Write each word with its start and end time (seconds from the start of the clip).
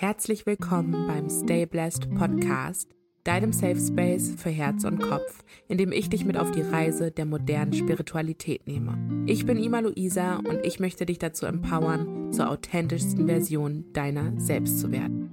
Herzlich 0.00 0.46
willkommen 0.46 1.08
beim 1.08 1.28
Stay 1.28 1.66
Blessed 1.66 2.14
Podcast, 2.14 2.88
deinem 3.24 3.52
Safe 3.52 3.80
Space 3.80 4.32
für 4.36 4.48
Herz 4.48 4.84
und 4.84 5.00
Kopf, 5.02 5.42
in 5.66 5.76
dem 5.76 5.90
ich 5.90 6.08
dich 6.08 6.24
mit 6.24 6.36
auf 6.36 6.52
die 6.52 6.60
Reise 6.60 7.10
der 7.10 7.24
modernen 7.24 7.72
Spiritualität 7.72 8.68
nehme. 8.68 8.96
Ich 9.26 9.44
bin 9.44 9.58
Ima 9.58 9.80
Luisa 9.80 10.36
und 10.36 10.64
ich 10.64 10.78
möchte 10.78 11.04
dich 11.04 11.18
dazu 11.18 11.46
empowern, 11.46 12.32
zur 12.32 12.48
authentischsten 12.48 13.26
Version 13.26 13.86
deiner 13.92 14.38
selbst 14.38 14.78
zu 14.78 14.92
werden. 14.92 15.27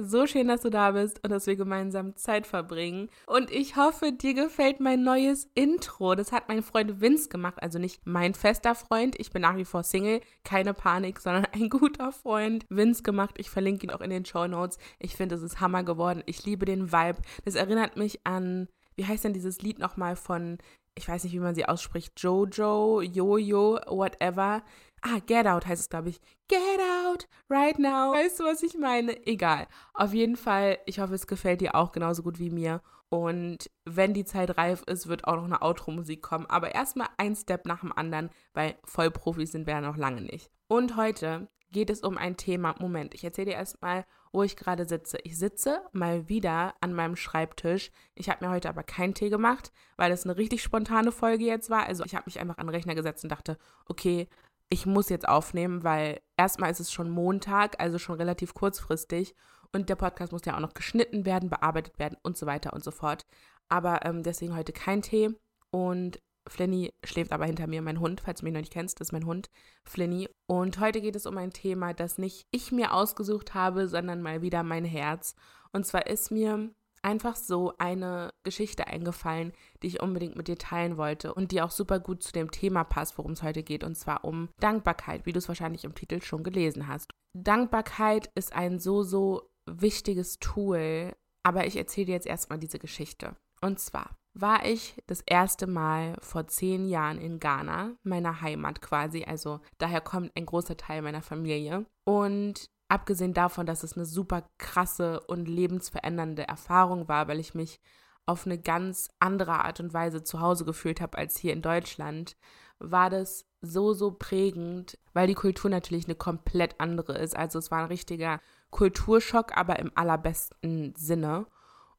So 0.00 0.28
schön, 0.28 0.46
dass 0.46 0.60
du 0.60 0.70
da 0.70 0.92
bist 0.92 1.24
und 1.24 1.30
dass 1.30 1.48
wir 1.48 1.56
gemeinsam 1.56 2.14
Zeit 2.14 2.46
verbringen. 2.46 3.08
Und 3.26 3.50
ich 3.50 3.74
hoffe, 3.74 4.12
dir 4.12 4.32
gefällt 4.32 4.78
mein 4.78 5.02
neues 5.02 5.50
Intro. 5.56 6.14
Das 6.14 6.30
hat 6.30 6.46
mein 6.46 6.62
Freund 6.62 7.00
Vince 7.00 7.28
gemacht, 7.28 7.60
also 7.60 7.80
nicht 7.80 8.06
mein 8.06 8.34
fester 8.34 8.76
Freund. 8.76 9.18
Ich 9.18 9.32
bin 9.32 9.42
nach 9.42 9.56
wie 9.56 9.64
vor 9.64 9.82
Single, 9.82 10.20
keine 10.44 10.72
Panik, 10.72 11.18
sondern 11.18 11.46
ein 11.52 11.68
guter 11.68 12.12
Freund. 12.12 12.64
Vince 12.68 13.02
gemacht, 13.02 13.34
ich 13.38 13.50
verlinke 13.50 13.86
ihn 13.86 13.90
auch 13.90 14.00
in 14.00 14.10
den 14.10 14.24
Show 14.24 14.46
Notes. 14.46 14.78
Ich 15.00 15.16
finde, 15.16 15.34
es 15.34 15.42
ist 15.42 15.60
Hammer 15.60 15.82
geworden. 15.82 16.22
Ich 16.26 16.44
liebe 16.44 16.64
den 16.64 16.92
Vibe. 16.92 17.18
Das 17.44 17.56
erinnert 17.56 17.96
mich 17.96 18.24
an, 18.24 18.68
wie 18.94 19.04
heißt 19.04 19.24
denn 19.24 19.32
dieses 19.32 19.62
Lied 19.62 19.80
nochmal 19.80 20.14
von, 20.14 20.58
ich 20.94 21.08
weiß 21.08 21.24
nicht, 21.24 21.32
wie 21.32 21.40
man 21.40 21.56
sie 21.56 21.66
ausspricht, 21.66 22.20
Jojo, 22.20 23.00
Jojo, 23.00 23.80
whatever. 23.86 24.62
Ah, 25.02 25.18
Get 25.26 25.46
Out 25.46 25.66
heißt 25.66 25.82
es, 25.82 25.88
glaube 25.88 26.08
ich. 26.08 26.20
Get 26.48 26.58
Out 27.06 27.28
right 27.48 27.78
now. 27.78 28.12
Weißt 28.12 28.40
du, 28.40 28.44
was 28.44 28.62
ich 28.62 28.76
meine? 28.76 29.26
Egal. 29.26 29.66
Auf 29.94 30.12
jeden 30.12 30.36
Fall, 30.36 30.78
ich 30.86 31.00
hoffe, 31.00 31.14
es 31.14 31.26
gefällt 31.26 31.60
dir 31.60 31.74
auch 31.74 31.92
genauso 31.92 32.22
gut 32.22 32.38
wie 32.38 32.50
mir. 32.50 32.82
Und 33.10 33.70
wenn 33.84 34.12
die 34.12 34.24
Zeit 34.24 34.58
reif 34.58 34.82
ist, 34.82 35.08
wird 35.08 35.24
auch 35.24 35.36
noch 35.36 35.44
eine 35.44 35.62
Outro-Musik 35.62 36.22
kommen. 36.22 36.46
Aber 36.46 36.74
erstmal 36.74 37.08
ein 37.16 37.36
Step 37.36 37.64
nach 37.66 37.80
dem 37.80 37.92
anderen, 37.92 38.30
weil 38.52 38.76
Vollprofis 38.84 39.52
sind 39.52 39.66
wir 39.66 39.74
ja 39.74 39.80
noch 39.80 39.96
lange 39.96 40.20
nicht. 40.20 40.50
Und 40.66 40.96
heute 40.96 41.48
geht 41.70 41.90
es 41.90 42.00
um 42.00 42.18
ein 42.18 42.36
Thema. 42.36 42.74
Moment, 42.78 43.14
ich 43.14 43.24
erzähle 43.24 43.50
dir 43.50 43.56
erstmal, 43.56 44.04
wo 44.32 44.42
ich 44.42 44.56
gerade 44.56 44.86
sitze. 44.86 45.18
Ich 45.24 45.38
sitze 45.38 45.80
mal 45.92 46.28
wieder 46.28 46.74
an 46.80 46.92
meinem 46.92 47.16
Schreibtisch. 47.16 47.90
Ich 48.14 48.28
habe 48.28 48.44
mir 48.44 48.50
heute 48.50 48.68
aber 48.68 48.82
keinen 48.82 49.14
Tee 49.14 49.30
gemacht, 49.30 49.72
weil 49.96 50.10
das 50.10 50.24
eine 50.24 50.36
richtig 50.36 50.62
spontane 50.62 51.12
Folge 51.12 51.44
jetzt 51.44 51.70
war. 51.70 51.86
Also 51.86 52.04
ich 52.04 52.14
habe 52.14 52.24
mich 52.26 52.40
einfach 52.40 52.58
an 52.58 52.66
den 52.66 52.74
Rechner 52.74 52.94
gesetzt 52.94 53.24
und 53.24 53.30
dachte, 53.30 53.58
okay, 53.86 54.28
ich 54.70 54.86
muss 54.86 55.08
jetzt 55.08 55.28
aufnehmen, 55.28 55.84
weil 55.84 56.20
erstmal 56.36 56.70
ist 56.70 56.80
es 56.80 56.92
schon 56.92 57.10
Montag, 57.10 57.80
also 57.80 57.98
schon 57.98 58.16
relativ 58.16 58.54
kurzfristig. 58.54 59.34
Und 59.72 59.88
der 59.88 59.96
Podcast 59.96 60.32
muss 60.32 60.44
ja 60.44 60.56
auch 60.56 60.60
noch 60.60 60.74
geschnitten 60.74 61.26
werden, 61.26 61.50
bearbeitet 61.50 61.98
werden 61.98 62.16
und 62.22 62.36
so 62.36 62.46
weiter 62.46 62.72
und 62.72 62.84
so 62.84 62.90
fort. 62.90 63.26
Aber 63.68 64.04
ähm, 64.04 64.22
deswegen 64.22 64.56
heute 64.56 64.72
kein 64.72 65.02
Tee. 65.02 65.30
Und 65.70 66.20
Flinny 66.46 66.94
schläft 67.04 67.32
aber 67.32 67.44
hinter 67.44 67.66
mir, 67.66 67.82
mein 67.82 68.00
Hund, 68.00 68.22
falls 68.22 68.40
du 68.40 68.44
mich 68.44 68.54
noch 68.54 68.60
nicht 68.60 68.72
kennst, 68.72 69.00
ist 69.00 69.12
mein 69.12 69.26
Hund, 69.26 69.50
Flinny. 69.84 70.28
Und 70.46 70.80
heute 70.80 71.00
geht 71.00 71.16
es 71.16 71.26
um 71.26 71.36
ein 71.36 71.52
Thema, 71.52 71.92
das 71.92 72.18
nicht 72.18 72.46
ich 72.50 72.72
mir 72.72 72.94
ausgesucht 72.94 73.54
habe, 73.54 73.88
sondern 73.88 74.22
mal 74.22 74.42
wieder 74.42 74.62
mein 74.62 74.84
Herz. 74.84 75.34
Und 75.72 75.86
zwar 75.86 76.06
ist 76.06 76.30
mir 76.30 76.70
einfach 77.02 77.36
so 77.36 77.74
eine 77.78 78.32
Geschichte 78.42 78.86
eingefallen, 78.86 79.52
die 79.82 79.88
ich 79.88 80.00
unbedingt 80.00 80.36
mit 80.36 80.48
dir 80.48 80.58
teilen 80.58 80.96
wollte 80.96 81.34
und 81.34 81.52
die 81.52 81.62
auch 81.62 81.70
super 81.70 82.00
gut 82.00 82.22
zu 82.22 82.32
dem 82.32 82.50
Thema 82.50 82.84
passt, 82.84 83.18
worum 83.18 83.32
es 83.32 83.42
heute 83.42 83.62
geht, 83.62 83.84
und 83.84 83.96
zwar 83.96 84.24
um 84.24 84.48
Dankbarkeit, 84.60 85.26
wie 85.26 85.32
du 85.32 85.38
es 85.38 85.48
wahrscheinlich 85.48 85.84
im 85.84 85.94
Titel 85.94 86.20
schon 86.20 86.42
gelesen 86.42 86.88
hast. 86.88 87.10
Dankbarkeit 87.34 88.30
ist 88.34 88.52
ein 88.52 88.78
so, 88.78 89.02
so 89.02 89.50
wichtiges 89.66 90.38
Tool, 90.38 91.14
aber 91.42 91.66
ich 91.66 91.76
erzähle 91.76 92.06
dir 92.06 92.12
jetzt 92.12 92.26
erstmal 92.26 92.58
diese 92.58 92.78
Geschichte. 92.78 93.36
Und 93.60 93.80
zwar 93.80 94.16
war 94.34 94.64
ich 94.64 95.02
das 95.06 95.20
erste 95.22 95.66
Mal 95.66 96.16
vor 96.20 96.46
zehn 96.46 96.88
Jahren 96.88 97.18
in 97.18 97.40
Ghana, 97.40 97.96
meiner 98.02 98.40
Heimat 98.40 98.80
quasi, 98.80 99.24
also 99.24 99.60
daher 99.78 100.00
kommt 100.00 100.32
ein 100.36 100.46
großer 100.46 100.76
Teil 100.76 101.02
meiner 101.02 101.22
Familie. 101.22 101.86
Und 102.04 102.70
Abgesehen 102.88 103.34
davon, 103.34 103.66
dass 103.66 103.82
es 103.82 103.96
eine 103.96 104.06
super 104.06 104.48
krasse 104.56 105.20
und 105.20 105.46
lebensverändernde 105.46 106.48
Erfahrung 106.48 107.06
war, 107.06 107.28
weil 107.28 107.38
ich 107.38 107.54
mich 107.54 107.80
auf 108.24 108.46
eine 108.46 108.58
ganz 108.58 109.08
andere 109.18 109.64
Art 109.64 109.80
und 109.80 109.92
Weise 109.92 110.22
zu 110.22 110.40
Hause 110.40 110.64
gefühlt 110.64 111.00
habe 111.00 111.16
als 111.16 111.38
hier 111.38 111.52
in 111.52 111.62
Deutschland, 111.62 112.36
war 112.78 113.10
das 113.10 113.46
so, 113.60 113.92
so 113.92 114.12
prägend, 114.12 114.98
weil 115.12 115.26
die 115.26 115.34
Kultur 115.34 115.70
natürlich 115.70 116.06
eine 116.06 116.14
komplett 116.14 116.76
andere 116.78 117.18
ist. 117.18 117.36
Also 117.36 117.58
es 117.58 117.70
war 117.70 117.80
ein 117.80 117.86
richtiger 117.86 118.40
Kulturschock, 118.70 119.56
aber 119.56 119.78
im 119.78 119.90
allerbesten 119.94 120.94
Sinne. 120.96 121.46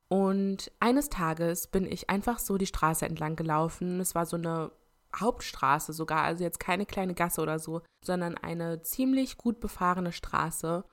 Und 0.08 0.72
eines 0.80 1.09
Tages 1.09 1.68
bin 1.68 1.85
ich 1.85 2.09
einfach 2.09 2.40
so 2.40 2.58
die 2.58 2.66
Straße 2.66 3.06
entlang 3.06 3.35
gelaufen. 3.35 4.00
Es 4.00 4.16
war 4.16 4.25
so 4.25 4.38
eine 4.38 4.72
Hauptstraße 5.16 5.94
sogar, 5.94 6.24
also 6.24 6.44
jetzt 6.44 6.59
keine 6.59 6.86
kleine 6.86 7.14
Gasse 7.14 7.42
oder 7.42 7.59
so, 7.59 7.81
sondern 8.03 8.38
eine 8.38 8.81
ziemlich 8.81 9.38
gut 9.38 9.59
befahrene 9.59 10.12
Straße. 10.12 10.84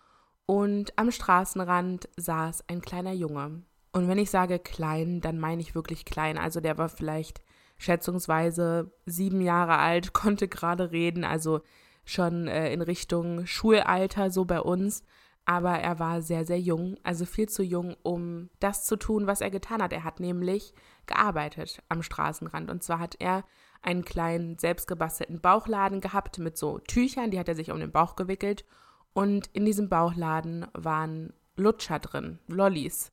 Und 0.47 0.97
am 0.97 1.11
Straßenrand 1.11 2.09
saß 2.17 2.69
ein 2.69 2.81
kleiner 2.81 3.13
Junge. 3.13 3.63
Und 3.93 4.09
wenn 4.09 4.19
ich 4.19 4.31
sage 4.31 4.59
klein, 4.59 5.21
dann 5.21 5.39
meine 5.39 5.61
ich 5.61 5.75
wirklich 5.75 6.05
klein. 6.05 6.39
Also 6.39 6.61
der 6.61 6.79
war 6.79 6.89
vielleicht 6.89 7.43
schätzungsweise 7.79 8.93
sieben 9.07 9.41
Jahre 9.41 9.79
alt, 9.79 10.13
konnte 10.13 10.49
gerade 10.49 10.93
reden, 10.93 11.25
also 11.25 11.61
schon 12.05 12.47
äh, 12.47 12.73
in 12.73 12.83
Richtung 12.83 13.47
Schulalter 13.47 14.31
so 14.31 14.45
bei 14.45 14.61
uns. 14.61 15.03
Aber 15.49 15.79
er 15.79 16.01
war 16.01 16.23
sehr, 16.23 16.45
sehr 16.45 16.61
jung, 16.61 16.97
also 17.05 17.25
viel 17.25 17.49
zu 17.49 17.63
jung, 17.63 17.97
um 18.03 18.51
das 18.59 18.85
zu 18.85 18.97
tun, 18.97 19.29
was 19.29 19.41
er 19.41 19.51
getan 19.51 19.81
hat. 19.81 19.93
Er 19.93 20.03
hat 20.03 20.19
nämlich 20.19 20.75
gearbeitet 21.07 21.83
am 21.89 22.03
Straßenrand. 22.03 22.69
Und 22.69 22.83
zwar 22.83 22.99
hat 22.99 23.15
er 23.21 23.45
einen 23.87 24.05
kleinen 24.05 24.59
selbstgebastelten 24.59 25.41
Bauchladen 25.41 26.01
gehabt 26.01 26.39
mit 26.39 26.57
so 26.57 26.79
Tüchern, 26.79 27.31
die 27.31 27.39
hat 27.39 27.49
er 27.49 27.55
sich 27.55 27.71
um 27.71 27.79
den 27.79 27.93
Bauch 27.93 28.17
gewickelt. 28.17 28.65
Und 29.13 29.49
in 29.53 29.65
diesem 29.65 29.89
Bauchladen 29.89 30.67
waren 30.75 31.33
Lutscher 31.57 31.99
drin, 31.99 32.39
Lollis. 32.49 33.13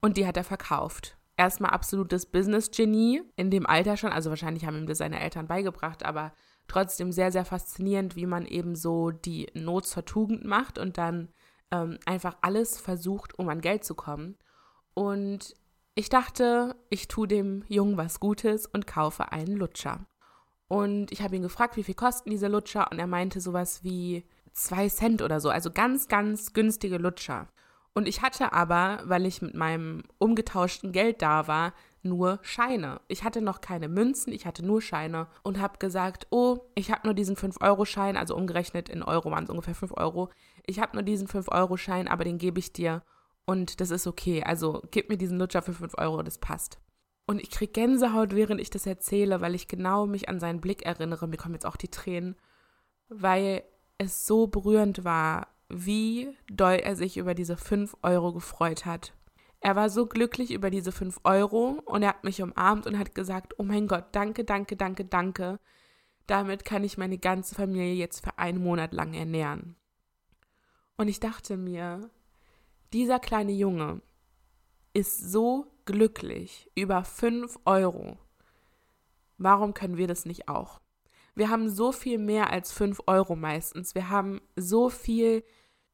Und 0.00 0.16
die 0.16 0.26
hat 0.26 0.36
er 0.36 0.44
verkauft. 0.44 1.16
Erstmal 1.36 1.70
absolutes 1.70 2.26
Business-Genie 2.26 3.22
in 3.36 3.50
dem 3.50 3.66
Alter 3.66 3.96
schon, 3.96 4.10
also 4.10 4.28
wahrscheinlich 4.30 4.66
haben 4.66 4.76
ihm 4.76 4.86
das 4.86 4.98
seine 4.98 5.20
Eltern 5.20 5.46
beigebracht, 5.46 6.04
aber 6.04 6.32
trotzdem 6.66 7.12
sehr, 7.12 7.32
sehr 7.32 7.44
faszinierend, 7.44 8.16
wie 8.16 8.26
man 8.26 8.44
eben 8.44 8.74
so 8.74 9.10
die 9.10 9.48
Not 9.54 9.86
zur 9.86 10.04
Tugend 10.04 10.44
macht 10.44 10.78
und 10.78 10.98
dann 10.98 11.28
ähm, 11.70 11.98
einfach 12.06 12.36
alles 12.42 12.78
versucht, 12.78 13.38
um 13.38 13.48
an 13.48 13.60
Geld 13.60 13.84
zu 13.84 13.94
kommen. 13.94 14.36
Und 14.94 15.54
ich 15.98 16.08
dachte, 16.08 16.76
ich 16.90 17.08
tue 17.08 17.26
dem 17.26 17.64
Jungen 17.66 17.96
was 17.96 18.20
Gutes 18.20 18.66
und 18.66 18.86
kaufe 18.86 19.32
einen 19.32 19.56
Lutscher. 19.56 20.06
Und 20.68 21.10
ich 21.10 21.22
habe 21.22 21.34
ihn 21.34 21.42
gefragt, 21.42 21.76
wie 21.76 21.82
viel 21.82 21.96
kosten 21.96 22.30
diese 22.30 22.46
Lutscher? 22.46 22.92
Und 22.92 23.00
er 23.00 23.08
meinte 23.08 23.40
sowas 23.40 23.82
wie 23.82 24.24
zwei 24.52 24.88
Cent 24.88 25.22
oder 25.22 25.40
so, 25.40 25.50
also 25.50 25.72
ganz, 25.72 26.06
ganz 26.06 26.52
günstige 26.52 26.98
Lutscher. 26.98 27.48
Und 27.94 28.06
ich 28.06 28.22
hatte 28.22 28.52
aber, 28.52 29.00
weil 29.06 29.26
ich 29.26 29.42
mit 29.42 29.54
meinem 29.54 30.04
umgetauschten 30.18 30.92
Geld 30.92 31.20
da 31.20 31.48
war, 31.48 31.72
nur 32.04 32.38
Scheine. 32.42 33.00
Ich 33.08 33.24
hatte 33.24 33.42
noch 33.42 33.60
keine 33.60 33.88
Münzen, 33.88 34.32
ich 34.32 34.46
hatte 34.46 34.64
nur 34.64 34.80
Scheine 34.80 35.26
und 35.42 35.60
habe 35.60 35.78
gesagt, 35.78 36.28
oh, 36.30 36.58
ich 36.76 36.92
habe 36.92 37.08
nur 37.08 37.14
diesen 37.14 37.34
5-Euro-Schein, 37.34 38.16
also 38.16 38.36
umgerechnet 38.36 38.88
in 38.88 39.02
Euro 39.02 39.32
waren 39.32 39.42
es 39.42 39.50
ungefähr 39.50 39.74
5 39.74 39.94
Euro. 39.96 40.30
Ich 40.64 40.78
habe 40.78 40.94
nur 40.94 41.02
diesen 41.02 41.26
5-Euro-Schein, 41.26 42.06
aber 42.06 42.22
den 42.22 42.38
gebe 42.38 42.60
ich 42.60 42.72
dir 42.72 43.02
und 43.48 43.80
das 43.80 43.90
ist 43.90 44.06
okay. 44.06 44.42
Also 44.44 44.82
gib 44.90 45.08
mir 45.08 45.16
diesen 45.16 45.38
Lutscher 45.38 45.62
für 45.62 45.72
5 45.72 45.94
Euro, 45.96 46.22
das 46.22 46.36
passt. 46.36 46.78
Und 47.26 47.40
ich 47.40 47.48
kriege 47.48 47.72
Gänsehaut, 47.72 48.34
während 48.34 48.60
ich 48.60 48.68
das 48.68 48.84
erzähle, 48.84 49.40
weil 49.40 49.54
ich 49.54 49.68
genau 49.68 50.06
mich 50.06 50.28
an 50.28 50.38
seinen 50.38 50.60
Blick 50.60 50.82
erinnere. 50.84 51.26
Mir 51.26 51.38
kommen 51.38 51.54
jetzt 51.54 51.64
auch 51.64 51.76
die 51.76 51.88
Tränen, 51.88 52.36
weil 53.08 53.62
es 53.96 54.26
so 54.26 54.48
berührend 54.48 55.02
war, 55.02 55.48
wie 55.70 56.36
doll 56.52 56.74
er 56.74 56.94
sich 56.94 57.16
über 57.16 57.32
diese 57.32 57.56
5 57.56 57.96
Euro 58.02 58.34
gefreut 58.34 58.84
hat. 58.84 59.14
Er 59.60 59.74
war 59.76 59.88
so 59.88 60.04
glücklich 60.04 60.50
über 60.50 60.68
diese 60.68 60.92
5 60.92 61.20
Euro 61.24 61.80
und 61.86 62.02
er 62.02 62.10
hat 62.10 62.24
mich 62.24 62.42
umarmt 62.42 62.86
und 62.86 62.98
hat 62.98 63.14
gesagt, 63.14 63.54
oh 63.58 63.62
mein 63.62 63.86
Gott, 63.86 64.08
danke, 64.12 64.44
danke, 64.44 64.76
danke, 64.76 65.06
danke. 65.06 65.58
Damit 66.26 66.66
kann 66.66 66.84
ich 66.84 66.98
meine 66.98 67.16
ganze 67.16 67.54
Familie 67.54 67.94
jetzt 67.94 68.22
für 68.22 68.38
einen 68.38 68.62
Monat 68.62 68.92
lang 68.92 69.14
ernähren. 69.14 69.74
Und 70.98 71.08
ich 71.08 71.18
dachte 71.18 71.56
mir, 71.56 72.10
dieser 72.92 73.18
kleine 73.18 73.52
Junge 73.52 74.00
ist 74.94 75.18
so 75.30 75.66
glücklich 75.84 76.70
über 76.74 77.04
5 77.04 77.58
Euro. 77.64 78.18
Warum 79.36 79.74
können 79.74 79.96
wir 79.96 80.06
das 80.06 80.24
nicht 80.24 80.48
auch? 80.48 80.80
Wir 81.34 81.50
haben 81.50 81.68
so 81.68 81.92
viel 81.92 82.18
mehr 82.18 82.50
als 82.50 82.72
5 82.72 83.02
Euro 83.06 83.36
meistens. 83.36 83.94
Wir 83.94 84.08
haben 84.08 84.40
so 84.56 84.88
viel 84.88 85.44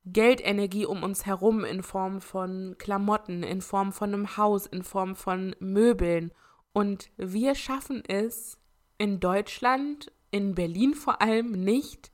Geldenergie 0.06 0.86
um 0.86 1.02
uns 1.02 1.26
herum 1.26 1.64
in 1.64 1.82
Form 1.82 2.20
von 2.20 2.76
Klamotten, 2.78 3.42
in 3.42 3.60
Form 3.60 3.92
von 3.92 4.14
einem 4.14 4.36
Haus, 4.36 4.66
in 4.66 4.82
Form 4.82 5.16
von 5.16 5.54
Möbeln. 5.60 6.32
Und 6.72 7.10
wir 7.16 7.54
schaffen 7.54 8.02
es 8.06 8.58
in 8.98 9.20
Deutschland, 9.20 10.12
in 10.30 10.54
Berlin 10.54 10.94
vor 10.94 11.20
allem 11.20 11.52
nicht, 11.52 12.10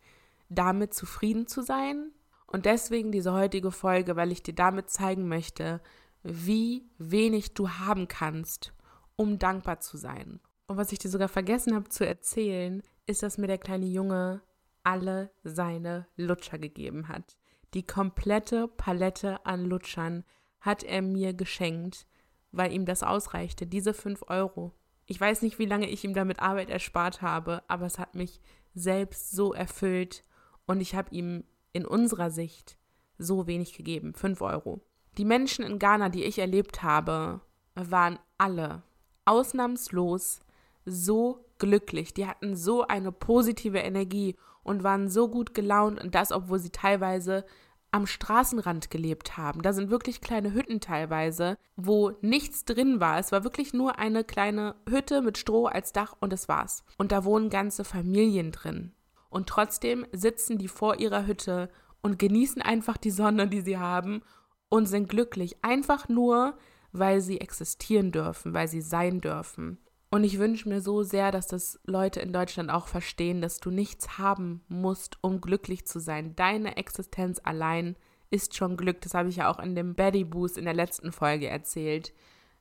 damit 0.48 0.94
zufrieden 0.94 1.46
zu 1.46 1.62
sein, 1.62 2.12
und 2.50 2.67
deswegen 2.67 3.12
diese 3.12 3.32
heutige 3.32 3.70
Folge, 3.70 4.17
weil 4.17 4.32
ich 4.32 4.43
dir 4.43 4.55
damit 4.55 4.91
zeigen 4.91 5.29
möchte, 5.29 5.81
wie 6.23 6.91
wenig 6.99 7.55
du 7.55 7.69
haben 7.70 8.08
kannst, 8.08 8.73
um 9.17 9.38
dankbar 9.38 9.81
zu 9.81 9.97
sein. 9.97 10.41
Und 10.67 10.76
was 10.76 10.93
ich 10.93 10.99
dir 10.99 11.08
sogar 11.08 11.29
vergessen 11.29 11.75
habe 11.75 11.88
zu 11.88 12.06
erzählen, 12.06 12.82
ist, 13.06 13.23
dass 13.23 13.38
mir 13.38 13.47
der 13.47 13.58
kleine 13.58 13.87
Junge 13.87 14.43
alle 14.82 15.31
seine 15.44 16.06
Lutscher 16.17 16.58
gegeben 16.58 17.08
hat. 17.08 17.38
Die 17.75 17.87
komplette 17.87 18.67
Palette 18.67 19.44
an 19.47 19.64
Lutschern 19.64 20.25
hat 20.61 20.82
er 20.82 21.02
mir 21.02 21.35
geschenkt, 21.35 22.06
weil 22.50 22.73
ihm 22.73 22.85
das 22.85 23.02
ausreichte, 23.02 23.67
diese 23.67 23.94
5 23.94 24.25
Euro. 24.29 24.75
Ich 25.06 25.20
weiß 25.20 25.43
nicht, 25.43 25.58
wie 25.58 25.67
lange 25.67 25.88
ich 25.88 26.05
ihm 26.05 26.14
damit 26.14 26.41
Arbeit 26.41 26.70
erspart 26.70 27.23
habe, 27.23 27.62
aber 27.69 27.87
es 27.87 27.99
hat 27.99 28.14
mich 28.14 28.41
selbst 28.75 29.31
so 29.31 29.52
erfüllt 29.52 30.25
und 30.67 30.81
ich 30.81 30.94
habe 30.94 31.14
ihm 31.14 31.44
in 31.72 31.87
unserer 31.87 32.31
Sicht 32.31 32.76
so 33.19 33.46
wenig 33.46 33.76
gegeben, 33.76 34.14
5 34.14 34.40
Euro. 34.43 34.81
Die 35.19 35.25
Menschen 35.25 35.64
in 35.64 35.78
Ghana, 35.78 36.08
die 36.08 36.25
ich 36.25 36.38
erlebt 36.38 36.82
habe, 36.82 37.40
waren 37.75 38.19
alle 38.38 38.82
ausnahmslos 39.25 40.40
so 40.84 41.44
glücklich. 41.58 42.14
Die 42.14 42.26
hatten 42.26 42.56
so 42.56 42.87
eine 42.87 43.12
positive 43.12 43.78
Energie 43.78 44.37
und 44.62 44.82
waren 44.82 45.08
so 45.08 45.28
gut 45.28 45.55
gelaunt 45.55 46.02
und 46.02 46.14
das, 46.14 46.32
obwohl 46.32 46.58
sie 46.58 46.70
teilweise 46.70 47.44
am 47.93 48.06
Straßenrand 48.06 48.90
gelebt 48.90 49.37
haben. 49.37 49.62
Da 49.62 49.73
sind 49.73 49.90
wirklich 49.90 50.20
kleine 50.20 50.52
Hütten 50.55 50.81
teilweise, 50.81 51.58
wo 51.76 52.12
nichts 52.20 52.64
drin 52.64 53.00
war. 53.00 53.19
Es 53.19 53.32
war 53.32 53.43
wirklich 53.43 53.73
nur 53.73 53.99
eine 53.99 54.23
kleine 54.23 54.76
Hütte 54.88 55.23
mit 55.23 55.38
Stroh 55.38 55.66
als 55.66 55.93
Dach 55.93 56.14
und 56.20 56.32
das 56.32 56.49
war's. 56.49 56.84
Und 56.99 57.11
da 57.11 57.25
wohnen 57.25 57.50
ganze 57.50 57.84
Familien 57.84 58.52
drin. 58.52 58.93
Und 59.30 59.48
trotzdem 59.48 60.06
sitzen 60.12 60.58
die 60.58 60.68
vor 60.68 60.98
ihrer 60.98 61.26
Hütte 61.26 61.70
und 62.02 62.18
genießen 62.18 62.60
einfach 62.60 62.96
die 62.96 63.10
Sonne, 63.10 63.48
die 63.48 63.60
sie 63.60 63.78
haben 63.78 64.22
und 64.68 64.86
sind 64.86 65.08
glücklich. 65.08 65.56
Einfach 65.62 66.08
nur, 66.08 66.58
weil 66.92 67.20
sie 67.20 67.40
existieren 67.40 68.12
dürfen, 68.12 68.52
weil 68.52 68.68
sie 68.68 68.80
sein 68.82 69.20
dürfen. 69.20 69.78
Und 70.10 70.24
ich 70.24 70.38
wünsche 70.38 70.68
mir 70.68 70.80
so 70.80 71.04
sehr, 71.04 71.30
dass 71.30 71.46
das 71.46 71.78
Leute 71.84 72.20
in 72.20 72.32
Deutschland 72.32 72.70
auch 72.70 72.88
verstehen, 72.88 73.40
dass 73.40 73.60
du 73.60 73.70
nichts 73.70 74.18
haben 74.18 74.64
musst, 74.68 75.18
um 75.20 75.40
glücklich 75.40 75.86
zu 75.86 76.00
sein. 76.00 76.34
Deine 76.34 76.76
Existenz 76.76 77.40
allein 77.44 77.96
ist 78.30 78.56
schon 78.56 78.76
Glück. 78.76 79.00
Das 79.02 79.14
habe 79.14 79.28
ich 79.28 79.36
ja 79.36 79.48
auch 79.48 79.60
in 79.60 79.76
dem 79.76 79.94
Betty 79.94 80.24
Boost 80.24 80.58
in 80.58 80.64
der 80.64 80.74
letzten 80.74 81.12
Folge 81.12 81.48
erzählt. 81.48 82.12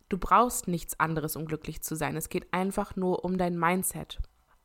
Du 0.10 0.20
brauchst 0.20 0.68
nichts 0.68 1.00
anderes, 1.00 1.36
um 1.36 1.46
glücklich 1.46 1.82
zu 1.82 1.96
sein. 1.96 2.16
Es 2.16 2.30
geht 2.30 2.54
einfach 2.54 2.96
nur 2.96 3.26
um 3.26 3.38
dein 3.40 3.58
Mindset. 3.58 4.20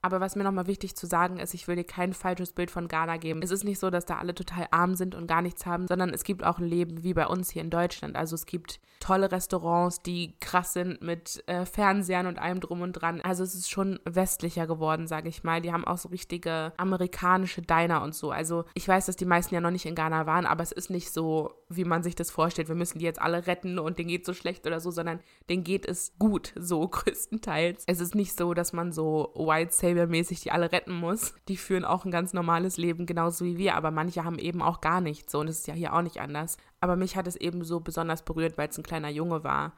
Aber 0.04 0.20
was 0.20 0.36
mir 0.36 0.44
nochmal 0.44 0.66
wichtig 0.66 0.94
zu 0.96 1.06
sagen 1.06 1.38
ist, 1.38 1.54
ich 1.54 1.66
will 1.66 1.76
dir 1.76 1.84
kein 1.84 2.12
falsches 2.12 2.52
Bild 2.52 2.70
von 2.70 2.88
Ghana 2.88 3.16
geben. 3.16 3.40
Es 3.42 3.50
ist 3.50 3.64
nicht 3.64 3.78
so, 3.78 3.88
dass 3.88 4.04
da 4.04 4.18
alle 4.18 4.34
total 4.34 4.68
arm 4.70 4.96
sind 4.96 5.14
und 5.14 5.26
gar 5.26 5.40
nichts 5.40 5.64
haben, 5.64 5.86
sondern 5.88 6.10
es 6.10 6.24
gibt 6.24 6.44
auch 6.44 6.58
ein 6.58 6.66
Leben 6.66 7.02
wie 7.02 7.14
bei 7.14 7.26
uns 7.26 7.48
hier 7.48 7.62
in 7.62 7.70
Deutschland. 7.70 8.14
Also 8.14 8.34
es 8.34 8.44
gibt 8.44 8.80
tolle 9.00 9.32
Restaurants, 9.32 10.02
die 10.02 10.34
krass 10.40 10.74
sind 10.74 11.00
mit 11.00 11.42
äh, 11.46 11.64
Fernsehern 11.64 12.26
und 12.26 12.38
allem 12.38 12.60
drum 12.60 12.82
und 12.82 12.92
dran. 12.92 13.22
Also 13.22 13.44
es 13.44 13.54
ist 13.54 13.70
schon 13.70 13.98
westlicher 14.04 14.66
geworden, 14.66 15.06
sage 15.06 15.30
ich 15.30 15.42
mal. 15.42 15.62
Die 15.62 15.72
haben 15.72 15.86
auch 15.86 15.96
so 15.96 16.10
richtige 16.10 16.74
amerikanische 16.76 17.62
Diner 17.62 18.02
und 18.02 18.14
so. 18.14 18.30
Also 18.30 18.64
ich 18.74 18.86
weiß, 18.86 19.06
dass 19.06 19.16
die 19.16 19.24
meisten 19.24 19.54
ja 19.54 19.62
noch 19.62 19.70
nicht 19.70 19.86
in 19.86 19.94
Ghana 19.94 20.26
waren, 20.26 20.44
aber 20.44 20.62
es 20.62 20.72
ist 20.72 20.90
nicht 20.90 21.12
so, 21.12 21.50
wie 21.70 21.84
man 21.84 22.02
sich 22.02 22.14
das 22.14 22.30
vorstellt. 22.30 22.68
Wir 22.68 22.74
müssen 22.74 22.98
die 22.98 23.06
jetzt 23.06 23.22
alle 23.22 23.46
retten 23.46 23.78
und 23.78 23.98
denen 23.98 24.08
geht 24.08 24.26
so 24.26 24.34
schlecht 24.34 24.66
oder 24.66 24.80
so, 24.80 24.90
sondern 24.90 25.20
denen 25.48 25.64
geht 25.64 25.86
es 25.86 26.12
gut, 26.18 26.52
so 26.56 26.86
größtenteils. 26.88 27.84
Es 27.86 28.00
ist 28.00 28.14
nicht 28.14 28.36
so, 28.36 28.52
dass 28.52 28.74
man 28.74 28.92
so 28.92 29.32
White 29.34 29.72
Savior 29.72 29.93
Saber-mäßig 29.94 30.40
die 30.40 30.52
alle 30.52 30.72
retten 30.72 30.92
muss. 30.92 31.34
Die 31.48 31.56
führen 31.56 31.84
auch 31.84 32.04
ein 32.04 32.10
ganz 32.10 32.32
normales 32.32 32.76
Leben, 32.76 33.06
genauso 33.06 33.44
wie 33.44 33.58
wir, 33.58 33.74
aber 33.74 33.90
manche 33.90 34.24
haben 34.24 34.38
eben 34.38 34.62
auch 34.62 34.80
gar 34.80 35.00
nichts 35.00 35.32
so 35.32 35.40
und 35.40 35.46
das 35.46 35.58
ist 35.58 35.68
ja 35.68 35.74
hier 35.74 35.94
auch 35.94 36.02
nicht 36.02 36.20
anders. 36.20 36.56
Aber 36.80 36.96
mich 36.96 37.16
hat 37.16 37.26
es 37.26 37.36
eben 37.36 37.64
so 37.64 37.80
besonders 37.80 38.22
berührt, 38.22 38.58
weil 38.58 38.68
es 38.68 38.78
ein 38.78 38.84
kleiner 38.84 39.10
Junge 39.10 39.44
war, 39.44 39.72